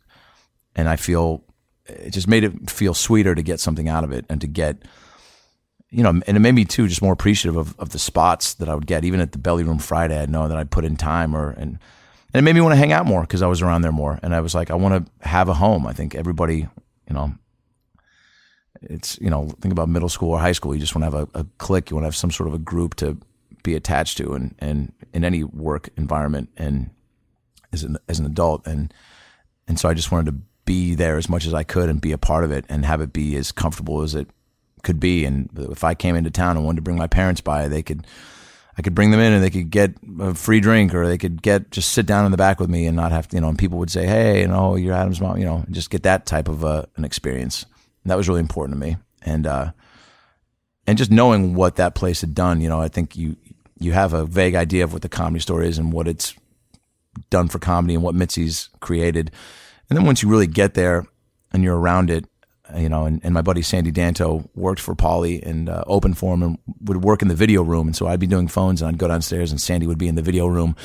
[0.75, 1.43] And I feel,
[1.85, 4.83] it just made it feel sweeter to get something out of it and to get,
[5.91, 8.69] you know, and it made me too just more appreciative of, of the spots that
[8.69, 9.03] I would get.
[9.03, 11.77] Even at the Belly Room Friday, I'd know that I'd put in time, or and,
[12.33, 14.17] and it made me want to hang out more because I was around there more,
[14.23, 15.85] and I was like, I want to have a home.
[15.85, 16.67] I think everybody,
[17.07, 17.33] you know,
[18.81, 20.73] it's you know, think about middle school or high school.
[20.73, 21.89] You just want to have a, a clique.
[21.89, 23.17] You want to have some sort of a group to
[23.61, 26.89] be attached to, and and in any work environment, and
[27.73, 28.93] as an as an adult, and
[29.67, 32.13] and so I just wanted to be there as much as I could and be
[32.13, 34.29] a part of it and have it be as comfortable as it
[34.83, 35.25] could be.
[35.25, 38.05] And if I came into town and wanted to bring my parents by, they could,
[38.77, 41.41] I could bring them in and they could get a free drink or they could
[41.41, 43.49] get, just sit down in the back with me and not have to, you know,
[43.49, 46.25] and people would say, Hey, you know, you're Adam's mom, you know, just get that
[46.25, 47.65] type of uh, an experience.
[48.03, 48.97] And that was really important to me.
[49.23, 49.71] And, uh,
[50.87, 53.35] and just knowing what that place had done, you know, I think you,
[53.79, 56.35] you have a vague idea of what the comedy store is and what it's
[57.29, 59.31] done for comedy and what Mitzi's created.
[59.89, 61.05] And then once you really get there
[61.51, 62.25] and you're around it,
[62.75, 66.33] you know, and, and my buddy Sandy Danto worked for Pauly and uh, open for
[66.33, 67.87] him and would work in the video room.
[67.87, 70.15] And so I'd be doing phones and I'd go downstairs and Sandy would be in
[70.15, 70.75] the video room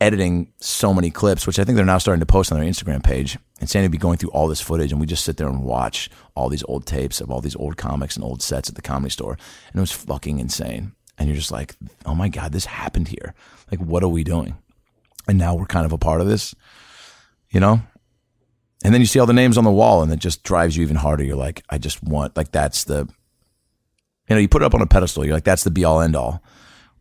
[0.00, 3.02] editing so many clips, which I think they're now starting to post on their Instagram
[3.02, 3.38] page.
[3.60, 5.62] And Sandy would be going through all this footage and we just sit there and
[5.62, 8.82] watch all these old tapes of all these old comics and old sets at the
[8.82, 9.32] comedy store.
[9.32, 10.92] And it was fucking insane.
[11.18, 13.34] And you're just like, oh my God, this happened here.
[13.70, 14.56] Like, what are we doing?
[15.26, 16.54] And now we're kind of a part of this,
[17.50, 17.80] you know?
[18.86, 20.84] And then you see all the names on the wall and it just drives you
[20.84, 21.24] even harder.
[21.24, 23.08] You're like, I just want, like, that's the,
[24.28, 25.24] you know, you put it up on a pedestal.
[25.24, 26.40] You're like, that's the be all end all,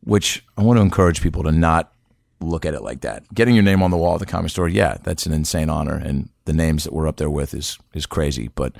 [0.03, 1.93] which I want to encourage people to not
[2.39, 3.31] look at it like that.
[3.35, 5.93] Getting your name on the wall at the comedy store, yeah, that's an insane honor.
[5.93, 8.47] And the names that we're up there with is, is crazy.
[8.47, 8.75] But,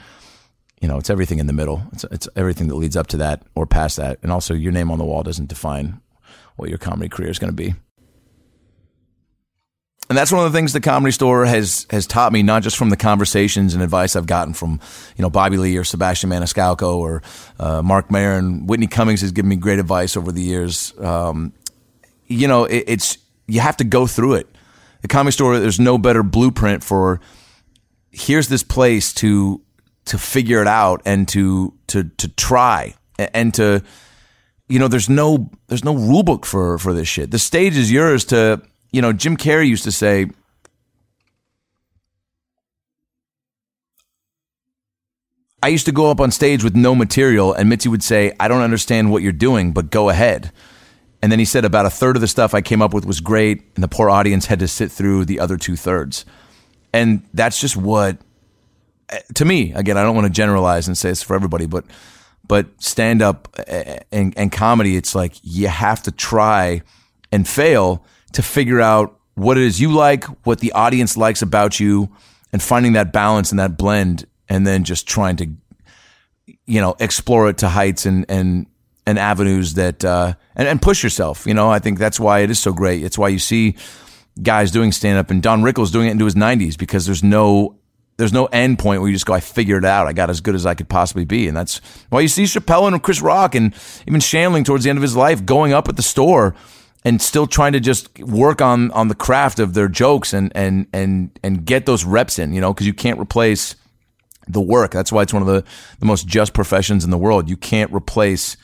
[0.81, 1.83] you know, it's everything in the middle.
[1.93, 4.17] It's, it's everything that leads up to that or past that.
[4.23, 6.01] And also, your name on the wall doesn't define
[6.55, 7.75] what your comedy career is going to be
[10.09, 12.77] and that's one of the things the comedy store has has taught me, not just
[12.77, 14.79] from the conversations and advice I've gotten from,
[15.17, 17.23] you know, Bobby Lee or Sebastian Maniscalco or
[17.59, 18.67] uh, Marc Maron.
[18.67, 20.93] Whitney Cummings has given me great advice over the years.
[20.99, 21.53] Um,
[22.27, 24.47] you know, it, it's you have to go through it.
[25.01, 27.19] The comedy store, there's no better blueprint for.
[28.11, 29.61] Here's this place to
[30.05, 33.83] to figure it out and to to to try and to,
[34.69, 37.31] you know, there's no there's no rule book for for this shit.
[37.31, 38.61] The stage is yours to
[38.95, 40.27] you know, Jim Carrey used to say,
[45.62, 48.47] I used to go up on stage with no material, and Mitzi would say, I
[48.47, 50.53] don't understand what you're doing, but go ahead.
[51.21, 53.19] And then he said about a third of the stuff I came up with was
[53.19, 56.23] great, and the poor audience had to sit through the other two thirds.
[56.93, 58.17] And that's just what,
[59.34, 61.84] to me, again, I don't want to generalize and say it's for everybody, but
[62.47, 66.81] but stand up eh, and, and comedy, it's like you have to try
[67.31, 71.79] and fail to figure out what it is you like, what the audience likes about
[71.79, 72.09] you,
[72.51, 75.47] and finding that balance and that blend, and then just trying to,
[76.65, 78.67] you know, explore it to heights and and
[79.05, 81.45] and avenues that uh, and and push yourself.
[81.45, 83.03] You know, I think that's why it is so great.
[83.03, 83.75] It's why you see
[84.41, 87.77] guys doing stand up and Don Rickles doing it into his 90s because there's no
[88.17, 90.07] there's no end point where you just go, I figured it out.
[90.07, 91.49] I got as good as I could possibly be.
[91.49, 93.73] And that's why you see Chappelle and Chris Rock and
[94.07, 96.55] even Shandling towards the end of his life going up at the store
[97.05, 100.87] and still trying to just work on on the craft of their jokes and and
[100.91, 103.75] and and get those reps in, you know, because you can't replace
[104.47, 104.91] the work.
[104.91, 105.63] That's why it's one of the,
[105.99, 107.47] the most just professions in the world.
[107.47, 108.57] You can't replace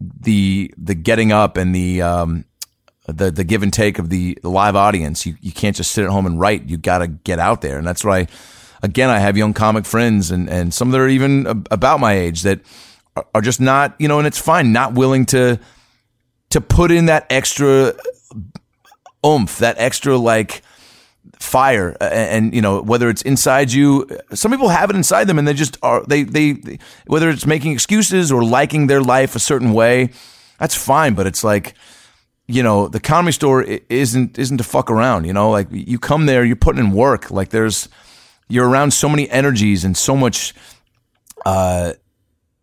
[0.00, 2.44] the the getting up and the um,
[3.06, 5.24] the the give and take of the, live audience.
[5.24, 6.68] You you can't just sit at home and write.
[6.68, 8.26] You got to get out there, and that's why.
[8.84, 12.42] Again, I have young comic friends, and and some that are even about my age
[12.42, 12.58] that
[13.32, 15.60] are just not, you know, and it's fine, not willing to
[16.52, 17.94] to put in that extra
[19.24, 20.62] oomph, that extra like
[21.38, 25.38] fire and, and, you know whether it's inside you some people have it inside them
[25.38, 29.34] and they just are they, they they whether it's making excuses or liking their life
[29.34, 30.10] a certain way
[30.58, 31.74] that's fine but it's like
[32.46, 35.50] you know the comedy store isn't isn't to fuck around you know?
[35.50, 37.88] Like you come there you're putting in work like there's
[38.48, 40.54] you're around so many energies and so much
[41.44, 41.94] uh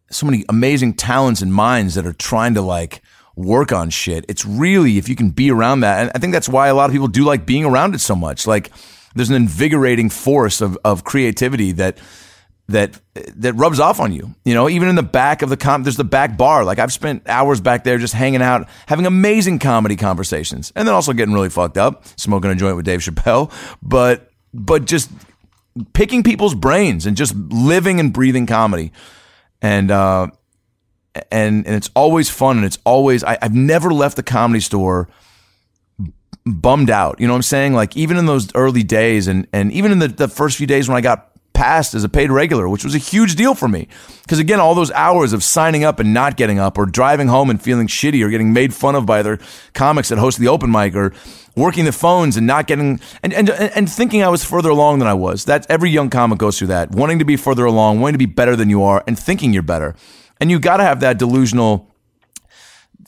[0.10, 3.02] so many amazing talents and minds that are trying to like
[3.40, 4.26] work on shit.
[4.28, 6.02] It's really if you can be around that.
[6.02, 8.16] And I think that's why a lot of people do like being around it so
[8.16, 8.46] much.
[8.46, 8.72] Like
[9.16, 11.98] there's an invigorating force of of creativity that
[12.68, 14.36] that that rubs off on you.
[14.44, 16.66] You know, even in the back of the comp, there's the back bar.
[16.66, 20.94] Like I've spent hours back there just hanging out, having amazing comedy conversations, and then
[20.94, 23.52] also getting really fucked up, smoking a joint with Dave Chappelle.
[23.82, 25.10] But but just
[25.94, 28.92] picking people's brains and just living and breathing comedy.
[29.62, 30.28] And uh,
[31.32, 35.08] and and it's always fun and it's always I, I've never left the comedy store
[36.46, 37.20] bummed out.
[37.20, 37.74] You know what I'm saying?
[37.74, 40.88] Like even in those early days and and even in the, the first few days
[40.88, 41.30] when I got
[41.60, 43.90] passed as a paid regular, which was a huge deal for me.
[44.22, 47.50] Because again, all those hours of signing up and not getting up, or driving home
[47.50, 49.40] and feeling shitty, or getting made fun of by other
[49.74, 51.14] comics that host the open mic, or
[51.58, 55.08] working the phones and not getting and and and thinking I was further along than
[55.10, 55.46] I was.
[55.46, 58.26] That every young comic goes through that, wanting to be further along, wanting to be
[58.26, 59.96] better than you are, and thinking you're better.
[60.40, 61.90] And you got to have that delusional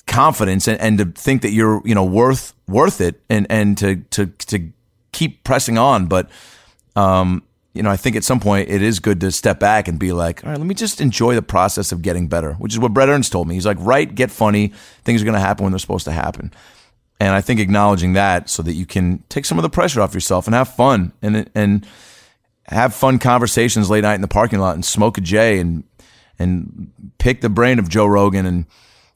[0.08, 3.98] confidence and, and to think that you're, you know, worth, worth it and, and to,
[4.12, 4.72] to, to
[5.12, 6.08] keep pressing on.
[6.08, 6.30] But,
[6.96, 9.98] um, you know, I think at some point it is good to step back and
[9.98, 12.80] be like, all right, let me just enjoy the process of getting better, which is
[12.80, 13.56] what Brett Ernst told me.
[13.56, 14.74] He's like, write, get funny.
[15.04, 16.52] Things are going to happen when they're supposed to happen.
[17.22, 20.13] And I think acknowledging that so that you can take some of the pressure off
[20.13, 21.88] yourself and have fun and, and
[22.65, 25.84] have fun conversations late night in the parking lot and smoke a J and,
[26.41, 28.65] and pick the brain of Joe Rogan and,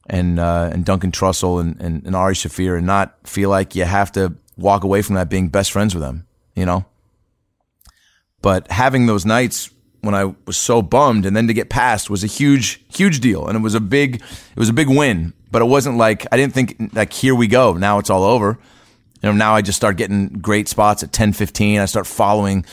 [0.07, 3.85] and, uh, and Duncan Trussell and, and, and Ari Shaffir and not feel like you
[3.85, 6.85] have to walk away from that being best friends with them, you know?
[8.41, 12.23] But having those nights when I was so bummed and then to get past was
[12.23, 13.47] a huge, huge deal.
[13.47, 15.33] And it was a big, it was a big win.
[15.49, 17.73] But it wasn't like, I didn't think like, here we go.
[17.73, 18.59] Now it's all over.
[19.23, 21.79] You know, now I just start getting great spots at 10, 15.
[21.79, 22.65] I start following,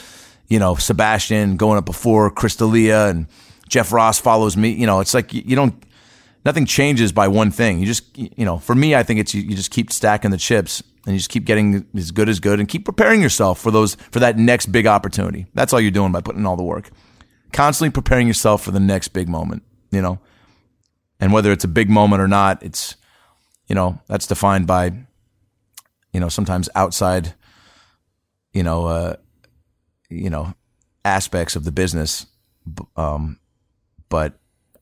[0.48, 3.26] you know, Sebastian going up before Chris D'Elia and
[3.72, 4.68] Jeff Ross follows me.
[4.68, 5.82] You know, it's like you, don't,
[6.44, 7.78] nothing changes by one thing.
[7.78, 10.36] You just, you know, for me, I think it's you, you just keep stacking the
[10.36, 13.70] chips and you just keep getting as good as good and keep preparing yourself for
[13.70, 15.46] those for that next big opportunity.
[15.54, 16.90] That's all you're doing by putting in all the work.
[17.54, 20.20] Constantly preparing yourself for the next big moment, you know.
[21.18, 22.96] And whether it's a big moment or not, it's
[23.68, 24.92] you know, that's defined by
[26.12, 27.32] you know, sometimes outside
[28.52, 29.16] you know, uh
[30.10, 30.52] you know,
[31.06, 32.26] aspects of the business
[32.96, 33.38] um
[34.12, 34.34] but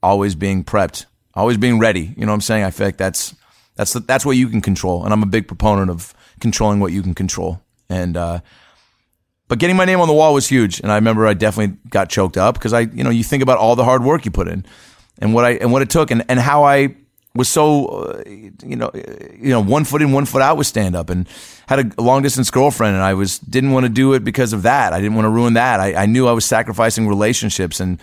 [0.03, 2.64] always being prepped, always being ready, you know what I'm saying?
[2.64, 3.37] I feel like that's
[3.77, 7.01] that's that's what you can control, and I'm a big proponent of controlling what you
[7.01, 7.62] can control.
[7.88, 8.40] And uh,
[9.47, 12.11] but getting my name on the wall was huge, and I remember I definitely got
[12.11, 14.49] choked up because I, you know, you think about all the hard work you put
[14.49, 14.66] in,
[15.19, 16.97] and what I and what it took, and and how I
[17.37, 20.97] was so, uh, you know, you know, one foot in, one foot out with stand
[20.97, 21.29] up, and
[21.69, 24.62] had a long distance girlfriend, and I was didn't want to do it because of
[24.62, 24.93] that.
[24.93, 25.79] I didn't want to ruin that.
[25.79, 28.01] I, I knew I was sacrificing relationships and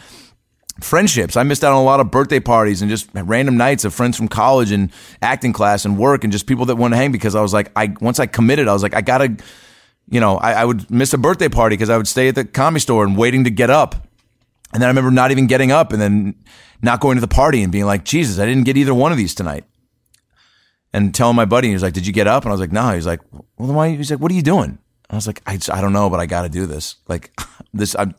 [0.82, 1.36] friendships.
[1.36, 4.18] I missed out on a lot of birthday parties and just random nights of friends
[4.18, 7.36] from college and acting class and work and just people that want to hang because
[7.36, 9.36] I was like, I once I committed, I was like, I gotta,
[10.10, 12.46] you know, I, I would miss a birthday party because I would stay at the
[12.46, 13.96] comedy store and waiting to get up.
[14.74, 16.36] And then I remember not even getting up and then
[16.82, 19.18] not going to the party and being like, Jesus, I didn't get either one of
[19.18, 19.63] these tonight.
[20.94, 22.44] And telling my buddy, he was like, Did you get up?
[22.44, 22.94] And I was like, No.
[22.94, 23.90] He's like, Well, then why?
[23.90, 24.80] He's like, What are you doing?
[25.10, 26.98] I was like, I, I don't know, but I got to do this.
[27.08, 27.32] Like
[27.74, 28.16] this, I'm,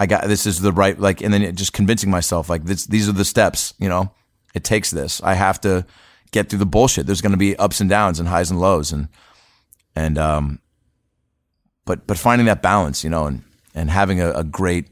[0.00, 2.86] I got this is the right like, and then just convincing myself like this.
[2.86, 3.74] These are the steps.
[3.78, 4.10] You know,
[4.54, 5.22] it takes this.
[5.22, 5.84] I have to
[6.32, 7.04] get through the bullshit.
[7.04, 9.08] There's going to be ups and downs and highs and lows, and
[9.94, 10.60] and um,
[11.84, 13.42] but but finding that balance, you know, and
[13.74, 14.86] and having a, a great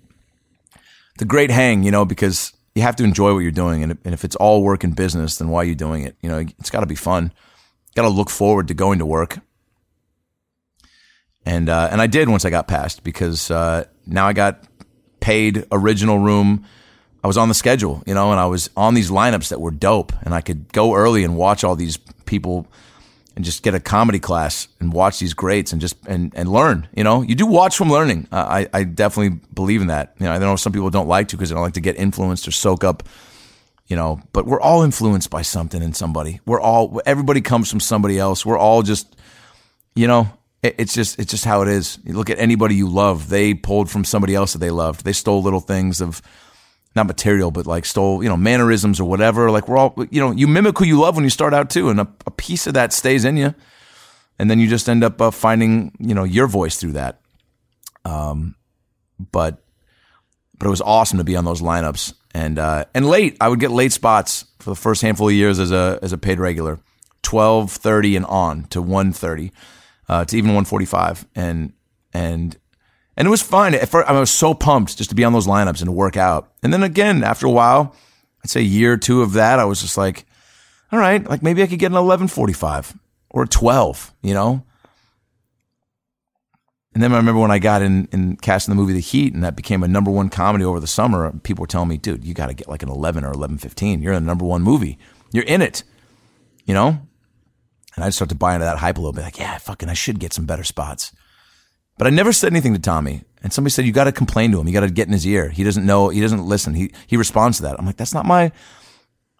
[1.17, 4.13] the great hang, you know, because you have to enjoy what you're doing, and, and
[4.13, 6.17] if it's all work and business, then why are you doing it?
[6.21, 7.33] You know, it's got to be fun.
[7.95, 9.39] Got to look forward to going to work.
[11.47, 14.68] And uh, and I did once I got past because uh, now I got
[15.21, 16.65] paid original room.
[17.23, 19.73] I was on the schedule, you know, and I was on these lineups that were
[19.73, 22.67] dope, and I could go early and watch all these people
[23.39, 26.89] and just get a comedy class and watch these greats and just and, and learn.
[26.93, 28.29] You know, you do watch from learning.
[28.33, 30.15] I I definitely believe in that.
[30.19, 31.97] You know, I know some people don't like to because they don't like to get
[31.97, 33.05] influenced or soak up.
[33.87, 36.41] You know, but we're all influenced by something and somebody.
[36.47, 38.45] We're all everybody comes from somebody else.
[38.45, 39.17] We're all just,
[39.95, 40.29] you know,
[40.63, 41.99] it's just it's just how it is.
[42.05, 45.05] You look at anybody you love; they pulled from somebody else that they loved.
[45.05, 46.21] They stole little things of
[46.97, 49.51] not material, but like stole you know mannerisms or whatever.
[49.51, 51.91] Like we're all you know you mimic who you love when you start out too,
[51.91, 53.55] and a, a piece of that stays in you,
[54.39, 57.21] and then you just end up uh, finding you know your voice through that.
[58.05, 58.57] Um,
[59.31, 59.63] but
[60.59, 63.37] but it was awesome to be on those lineups and uh, and late.
[63.41, 66.19] I would get late spots for the first handful of years as a as a
[66.19, 66.81] paid regular,
[67.23, 69.53] twelve thirty and on to one thirty
[70.09, 71.73] uh, to even 145, and
[72.13, 72.57] and
[73.17, 73.75] and it was fun.
[73.75, 76.17] At first, I was so pumped just to be on those lineups and to work
[76.17, 76.53] out.
[76.63, 77.95] And then again, after a while,
[78.45, 80.25] I'd say a year or two of that, I was just like,
[80.93, 82.97] all right, like maybe I could get an 1145
[83.31, 84.65] or a 12, you know.
[86.95, 89.45] And then I remember when I got in, in casting the movie The Heat, and
[89.45, 91.33] that became a number one comedy over the summer.
[91.43, 94.03] People were telling me, dude, you got to get like an 11 or 1115.
[94.03, 94.99] You're in the number one movie.
[95.33, 95.85] You're in it,
[96.65, 97.01] you know?
[97.99, 99.95] And I'd start to buy into that hype a little bit, like, yeah, fucking, I
[99.95, 101.11] should get some better spots.
[101.97, 103.25] But I never said anything to Tommy.
[103.43, 104.69] And somebody said, you got to complain to him.
[104.69, 105.49] You got to get in his ear.
[105.49, 106.09] He doesn't know.
[106.09, 106.75] He doesn't listen.
[106.75, 107.77] He, he responds to that.
[107.77, 108.53] I'm like, that's not my,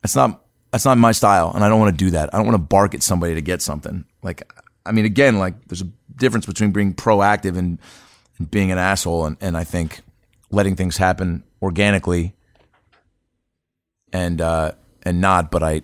[0.03, 1.53] that's not, that's not my style.
[1.55, 2.35] And I don't want to do that.
[2.35, 4.05] I don't want to bark at somebody to get something.
[4.25, 4.53] Like,
[4.85, 7.79] I mean, again, like there's a difference between being proactive and,
[8.39, 9.25] and being an asshole.
[9.25, 10.01] And, and I think
[10.51, 12.35] letting things happen organically
[14.13, 14.73] and, uh,
[15.05, 15.83] and not, but I,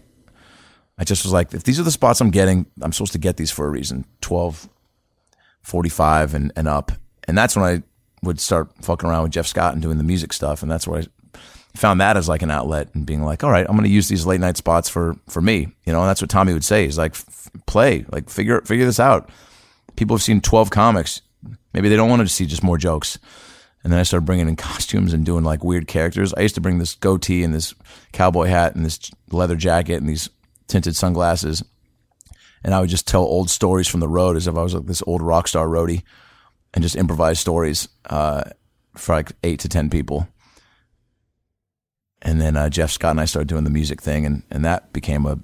[0.99, 3.37] I just was like, if these are the spots I'm getting, I'm supposed to get
[3.37, 4.05] these for a reason.
[4.21, 4.69] 12,
[5.63, 6.93] 45 and, and up.
[7.27, 7.83] And that's when I
[8.23, 10.63] would start fucking around with Jeff Scott and doing the music stuff.
[10.63, 11.39] And that's where I
[11.77, 14.09] found that as like an outlet and being like, all right, I'm going to use
[14.09, 15.69] these late night spots for, for me.
[15.85, 16.85] You know, and that's what Tommy would say.
[16.85, 17.17] He's like,
[17.67, 19.31] play, like figure, figure this out.
[19.97, 21.23] People have seen 12 comics.
[21.73, 23.19] Maybe they don't want to see just more jokes.
[23.83, 26.33] And then I started bringing in costumes and doing like weird characters.
[26.35, 27.75] I used to bring this goatee and this
[28.13, 30.31] cowboy hat and this leather jacket and these
[30.67, 31.63] tinted sunglasses.
[32.63, 34.87] And I would just tell old stories from the road as if I was like
[34.87, 36.03] this old rock star roadie
[36.73, 38.45] and just improvise stories uh,
[38.97, 40.29] for like eight to 10 people.
[42.23, 44.95] And then uh, Jeff Scott and I started doing the music thing, and, and that
[44.95, 45.39] became a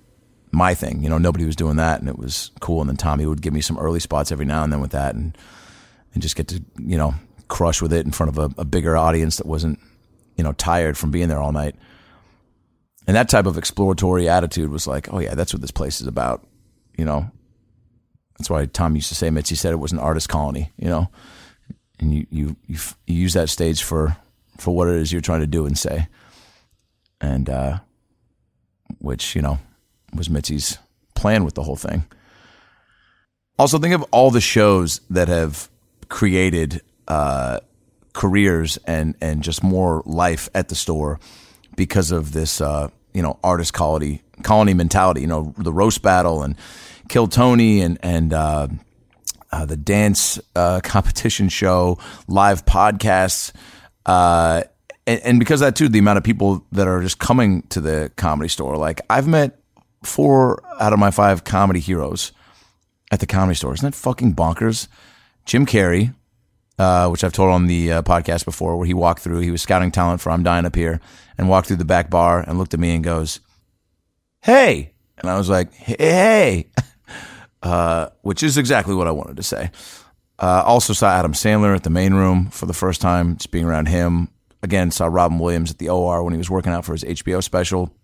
[0.53, 1.03] my thing.
[1.03, 2.81] You know, nobody was doing that, and it was cool.
[2.81, 5.14] And then Tommy would give me some early spots every now and then with that,
[5.14, 5.37] and
[6.14, 7.14] and just get to you know
[7.49, 9.79] crush with it in front of a, a bigger audience that wasn't
[10.37, 11.77] you know tired from being there all night.
[13.11, 16.07] And that type of exploratory attitude was like, oh yeah, that's what this place is
[16.07, 16.47] about.
[16.97, 17.29] You know,
[18.39, 20.71] that's why Tom used to say, Mitzi said it was an artist colony.
[20.77, 21.11] You know,
[21.99, 24.17] and you you you, you use that stage for
[24.59, 26.07] for what it is you're trying to do and say,
[27.21, 27.81] and uh,
[29.01, 29.59] which you know
[30.15, 30.79] was Mitzi's
[31.17, 32.05] plan with the whole thing.
[33.59, 35.69] Also, think of all the shows that have
[36.09, 37.59] created uh,
[38.13, 41.19] careers and and just more life at the store
[41.75, 45.21] because of this, uh, you know, artist colony colony mentality.
[45.21, 46.57] You know, the roast battle and
[47.09, 48.69] Kill Tony and and uh,
[49.53, 51.99] uh, the dance uh, competition show,
[52.29, 53.53] live podcasts.
[54.07, 54.63] Uh,
[55.07, 57.81] and, and because of that too, the amount of people that are just coming to
[57.81, 58.77] the comedy store.
[58.77, 59.59] Like I've met
[60.03, 62.33] four out of my five comedy heroes
[63.11, 63.75] at the comedy store.
[63.75, 64.89] Isn't that fucking bonkers?
[65.45, 66.15] Jim Carrey,
[66.81, 69.61] uh, which I've told on the uh, podcast before, where he walked through, he was
[69.61, 70.99] scouting talent for I'm Dying Up Here,
[71.37, 73.41] and walked through the back bar and looked at me and goes,
[74.41, 74.95] Hey.
[75.18, 76.70] And I was like, Hey,
[77.62, 79.70] uh, which is exactly what I wanted to say.
[80.39, 83.66] Uh, also saw Adam Sandler at the main room for the first time, just being
[83.66, 84.28] around him.
[84.62, 87.43] Again, saw Robin Williams at the OR when he was working out for his HBO
[87.43, 87.95] special.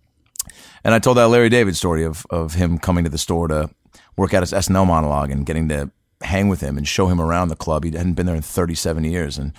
[0.85, 3.70] And I told that Larry David story of of him coming to the store to
[4.18, 5.91] work out his SNL monologue and getting to
[6.23, 7.85] hang with him and show him around the club.
[7.85, 9.53] He hadn't been there in 37 years and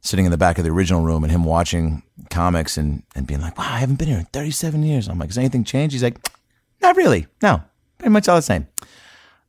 [0.00, 3.40] sitting in the back of the original room and him watching comics and, and being
[3.40, 5.08] like, wow, I haven't been here in 37 years.
[5.08, 5.92] I'm like, has anything changed?
[5.92, 6.18] He's like,
[6.80, 7.26] not really.
[7.42, 7.62] No,
[7.98, 8.68] pretty much all the same.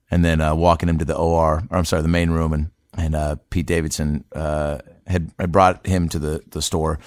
[0.10, 2.72] And then uh, walking him to the OR, or I'm sorry, the main room, and
[2.98, 7.00] and uh, Pete Davidson uh, had, had brought him to the, the store,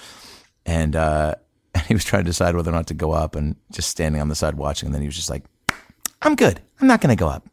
[0.65, 1.35] and uh,
[1.87, 4.29] he was trying to decide whether or not to go up, and just standing on
[4.29, 4.87] the side watching.
[4.87, 5.43] And then he was just like,
[6.21, 6.61] "I'm good.
[6.79, 7.45] I'm not going to go up.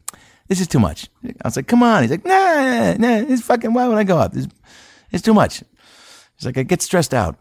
[0.49, 3.25] This is too much." I was like, "Come on." He's like, "Nah, nah.
[3.29, 3.73] It's fucking.
[3.73, 4.35] Why would I go up?
[5.11, 5.63] It's, too much."
[6.37, 7.39] He's like, "I get stressed out."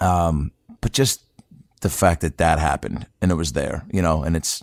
[0.00, 1.22] Um, but just
[1.80, 4.62] the fact that that happened and it was there, you know, and it's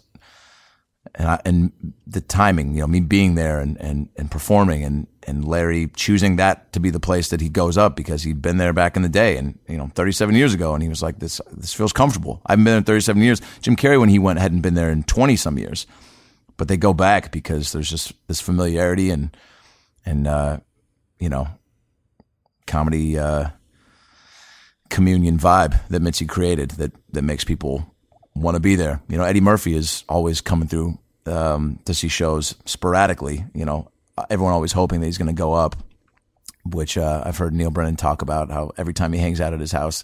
[1.16, 5.08] and I, and the timing, you know, me being there and, and, and performing and,
[5.28, 8.58] and Larry choosing that to be the place that he goes up because he'd been
[8.58, 10.74] there back in the day and, you know, 37 years ago.
[10.74, 12.42] And he was like, this, this feels comfortable.
[12.46, 13.42] I haven't been there in 37 years.
[13.62, 15.88] Jim Carrey, when he went, hadn't been there in 20 some years,
[16.62, 19.36] but they go back because there's just this familiarity and,
[20.06, 20.60] and, uh,
[21.20, 21.48] you know,
[22.68, 23.50] comedy, uh,
[24.88, 27.92] communion vibe that Mitzi created that, that makes people
[28.36, 29.02] want to be there.
[29.08, 33.44] You know, Eddie Murphy is always coming through um, to see shows sporadically.
[33.56, 33.90] You know,
[34.30, 35.76] everyone always hoping that he's going to go up,
[36.64, 39.60] which uh, I've heard Neal Brennan talk about how every time he hangs out at
[39.60, 40.04] his house,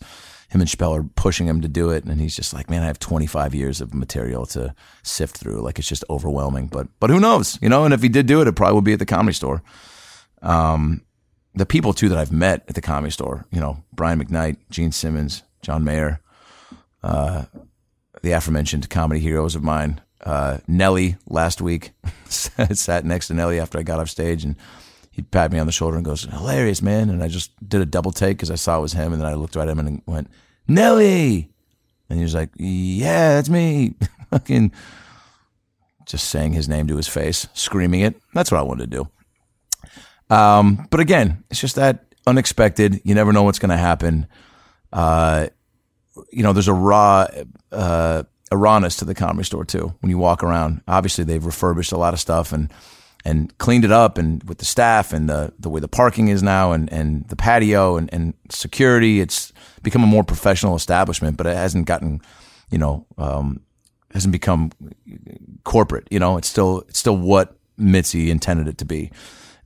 [0.50, 2.88] him and Chappelle are pushing him to do it, and he's just like, "Man, I
[2.88, 4.74] have 25 years of material to
[5.04, 5.62] sift through.
[5.62, 7.60] Like it's just overwhelming." But but who knows?
[7.62, 9.34] You know, and if he did do it, it probably would be at the comedy
[9.34, 9.62] store.
[10.42, 11.02] Um,
[11.54, 14.92] the people too that I've met at the comedy store, you know, Brian McKnight, Gene
[14.92, 16.22] Simmons, John Mayer,
[17.04, 17.46] uh,
[18.22, 20.02] the aforementioned comedy heroes of mine.
[20.22, 21.92] Uh, Nelly last week
[22.28, 24.56] sat next to Nelly after I got off stage and
[25.18, 27.10] he pat me on the shoulder and goes, hilarious, man.
[27.10, 29.14] And I just did a double take because I saw it was him.
[29.14, 30.30] And then I looked right at him and went,
[30.68, 31.50] Nelly.
[32.08, 33.96] And he was like, yeah, that's me.
[34.30, 34.72] Fucking
[36.06, 38.16] just saying his name to his face, screaming it.
[38.36, 38.98] That's what I wanted to
[40.30, 40.34] do.
[40.34, 43.02] Um, but again, it's just that unexpected.
[43.04, 44.28] You never know what's going to happen.
[44.94, 45.48] Uh,
[46.32, 47.26] you know, there's a raw,
[47.72, 49.96] uh, rawness to the comedy store too.
[50.02, 52.72] When you walk around, obviously they've refurbished a lot of stuff and
[53.28, 56.42] and cleaned it up, and with the staff and the the way the parking is
[56.42, 59.52] now, and and the patio and and security, it's
[59.84, 61.36] become a more professional establishment.
[61.36, 62.22] But it hasn't gotten,
[62.72, 63.62] you know, um,
[64.14, 64.72] hasn't become
[65.66, 66.08] corporate.
[66.10, 69.12] You know, it's still it's still what Mitzi intended it to be.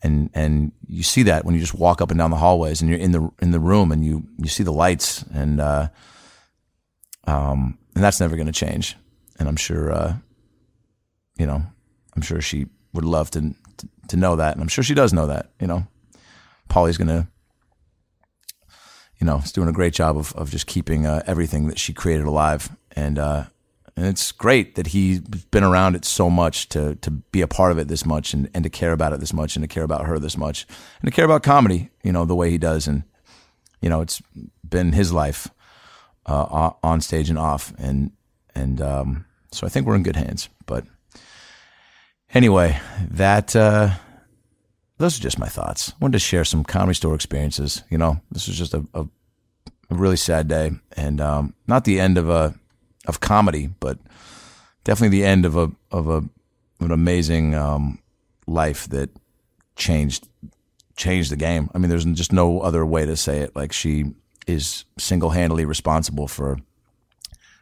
[0.03, 2.89] And and you see that when you just walk up and down the hallways and
[2.89, 5.89] you're in the in the room and you you see the lights and uh,
[7.27, 8.97] um, and that's never going to change.
[9.37, 10.15] And I'm sure, uh,
[11.37, 11.61] you know,
[12.15, 15.13] I'm sure she would love to, to, to know that, and I'm sure she does
[15.13, 15.51] know that.
[15.59, 15.87] You know,
[16.73, 17.27] going to,
[19.19, 21.93] you know, is doing a great job of of just keeping uh, everything that she
[21.93, 23.45] created alive, and uh,
[23.95, 27.71] and it's great that he's been around it so much to to be a part
[27.71, 29.83] of it this much, and and to care about it this much, and to care
[29.83, 30.65] about her this much,
[31.01, 33.03] and to care about comedy, you know, the way he does, and
[33.81, 34.21] you know, it's
[34.67, 35.49] been his life
[36.25, 38.11] uh, on stage and off, and
[38.55, 40.49] and um, so I think we're in good hands.
[40.65, 40.85] But
[42.33, 42.79] anyway,
[43.09, 43.91] that uh,
[44.97, 45.91] those are just my thoughts.
[45.91, 47.83] I wanted to share some comedy store experiences.
[47.89, 49.05] You know, this was just a, a,
[49.89, 52.55] a really sad day, and um, not the end of a
[53.07, 53.97] of comedy, but
[54.83, 56.23] definitely the end of a of a
[56.79, 57.99] an amazing um,
[58.47, 59.09] life that
[59.75, 60.27] changed
[60.95, 61.69] changed the game.
[61.73, 63.55] I mean, there's just no other way to say it.
[63.55, 64.13] Like she
[64.47, 66.57] is single handedly responsible for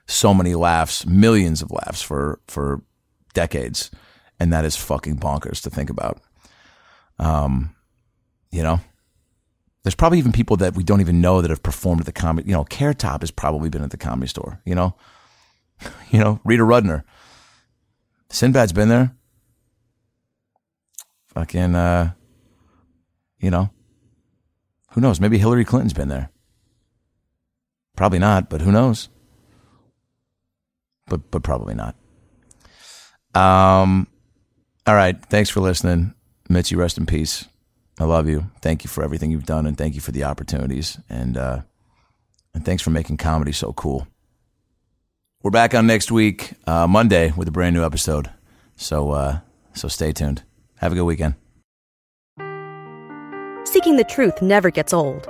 [0.07, 2.81] so many laughs, millions of laughs for for
[3.33, 3.91] decades,
[4.39, 6.21] and that is fucking bonkers to think about.
[7.17, 7.75] Um,
[8.51, 8.79] you know,
[9.83, 12.49] there's probably even people that we don't even know that have performed at the comedy.
[12.49, 14.61] You know, Carrot Top has probably been at the comedy store.
[14.65, 14.95] You know,
[16.09, 17.03] you know, Rita Rudner,
[18.29, 19.15] Sinbad's been there.
[21.27, 22.13] Fucking, uh,
[23.39, 23.69] you know,
[24.91, 25.19] who knows?
[25.19, 26.31] Maybe Hillary Clinton's been there.
[27.95, 29.09] Probably not, but who knows?
[31.07, 31.95] But but probably not.
[33.35, 34.07] Um.
[34.89, 35.23] All right.
[35.25, 36.15] Thanks for listening,
[36.49, 36.75] Mitzi.
[36.75, 37.47] Rest in peace.
[37.99, 38.49] I love you.
[38.63, 41.61] Thank you for everything you've done, and thank you for the opportunities, and uh,
[42.55, 44.07] and thanks for making comedy so cool.
[45.43, 48.31] We're back on next week, uh, Monday, with a brand new episode.
[48.77, 49.39] So uh,
[49.73, 50.41] so stay tuned.
[50.77, 51.35] Have a good weekend.
[53.65, 55.29] Seeking the truth never gets old.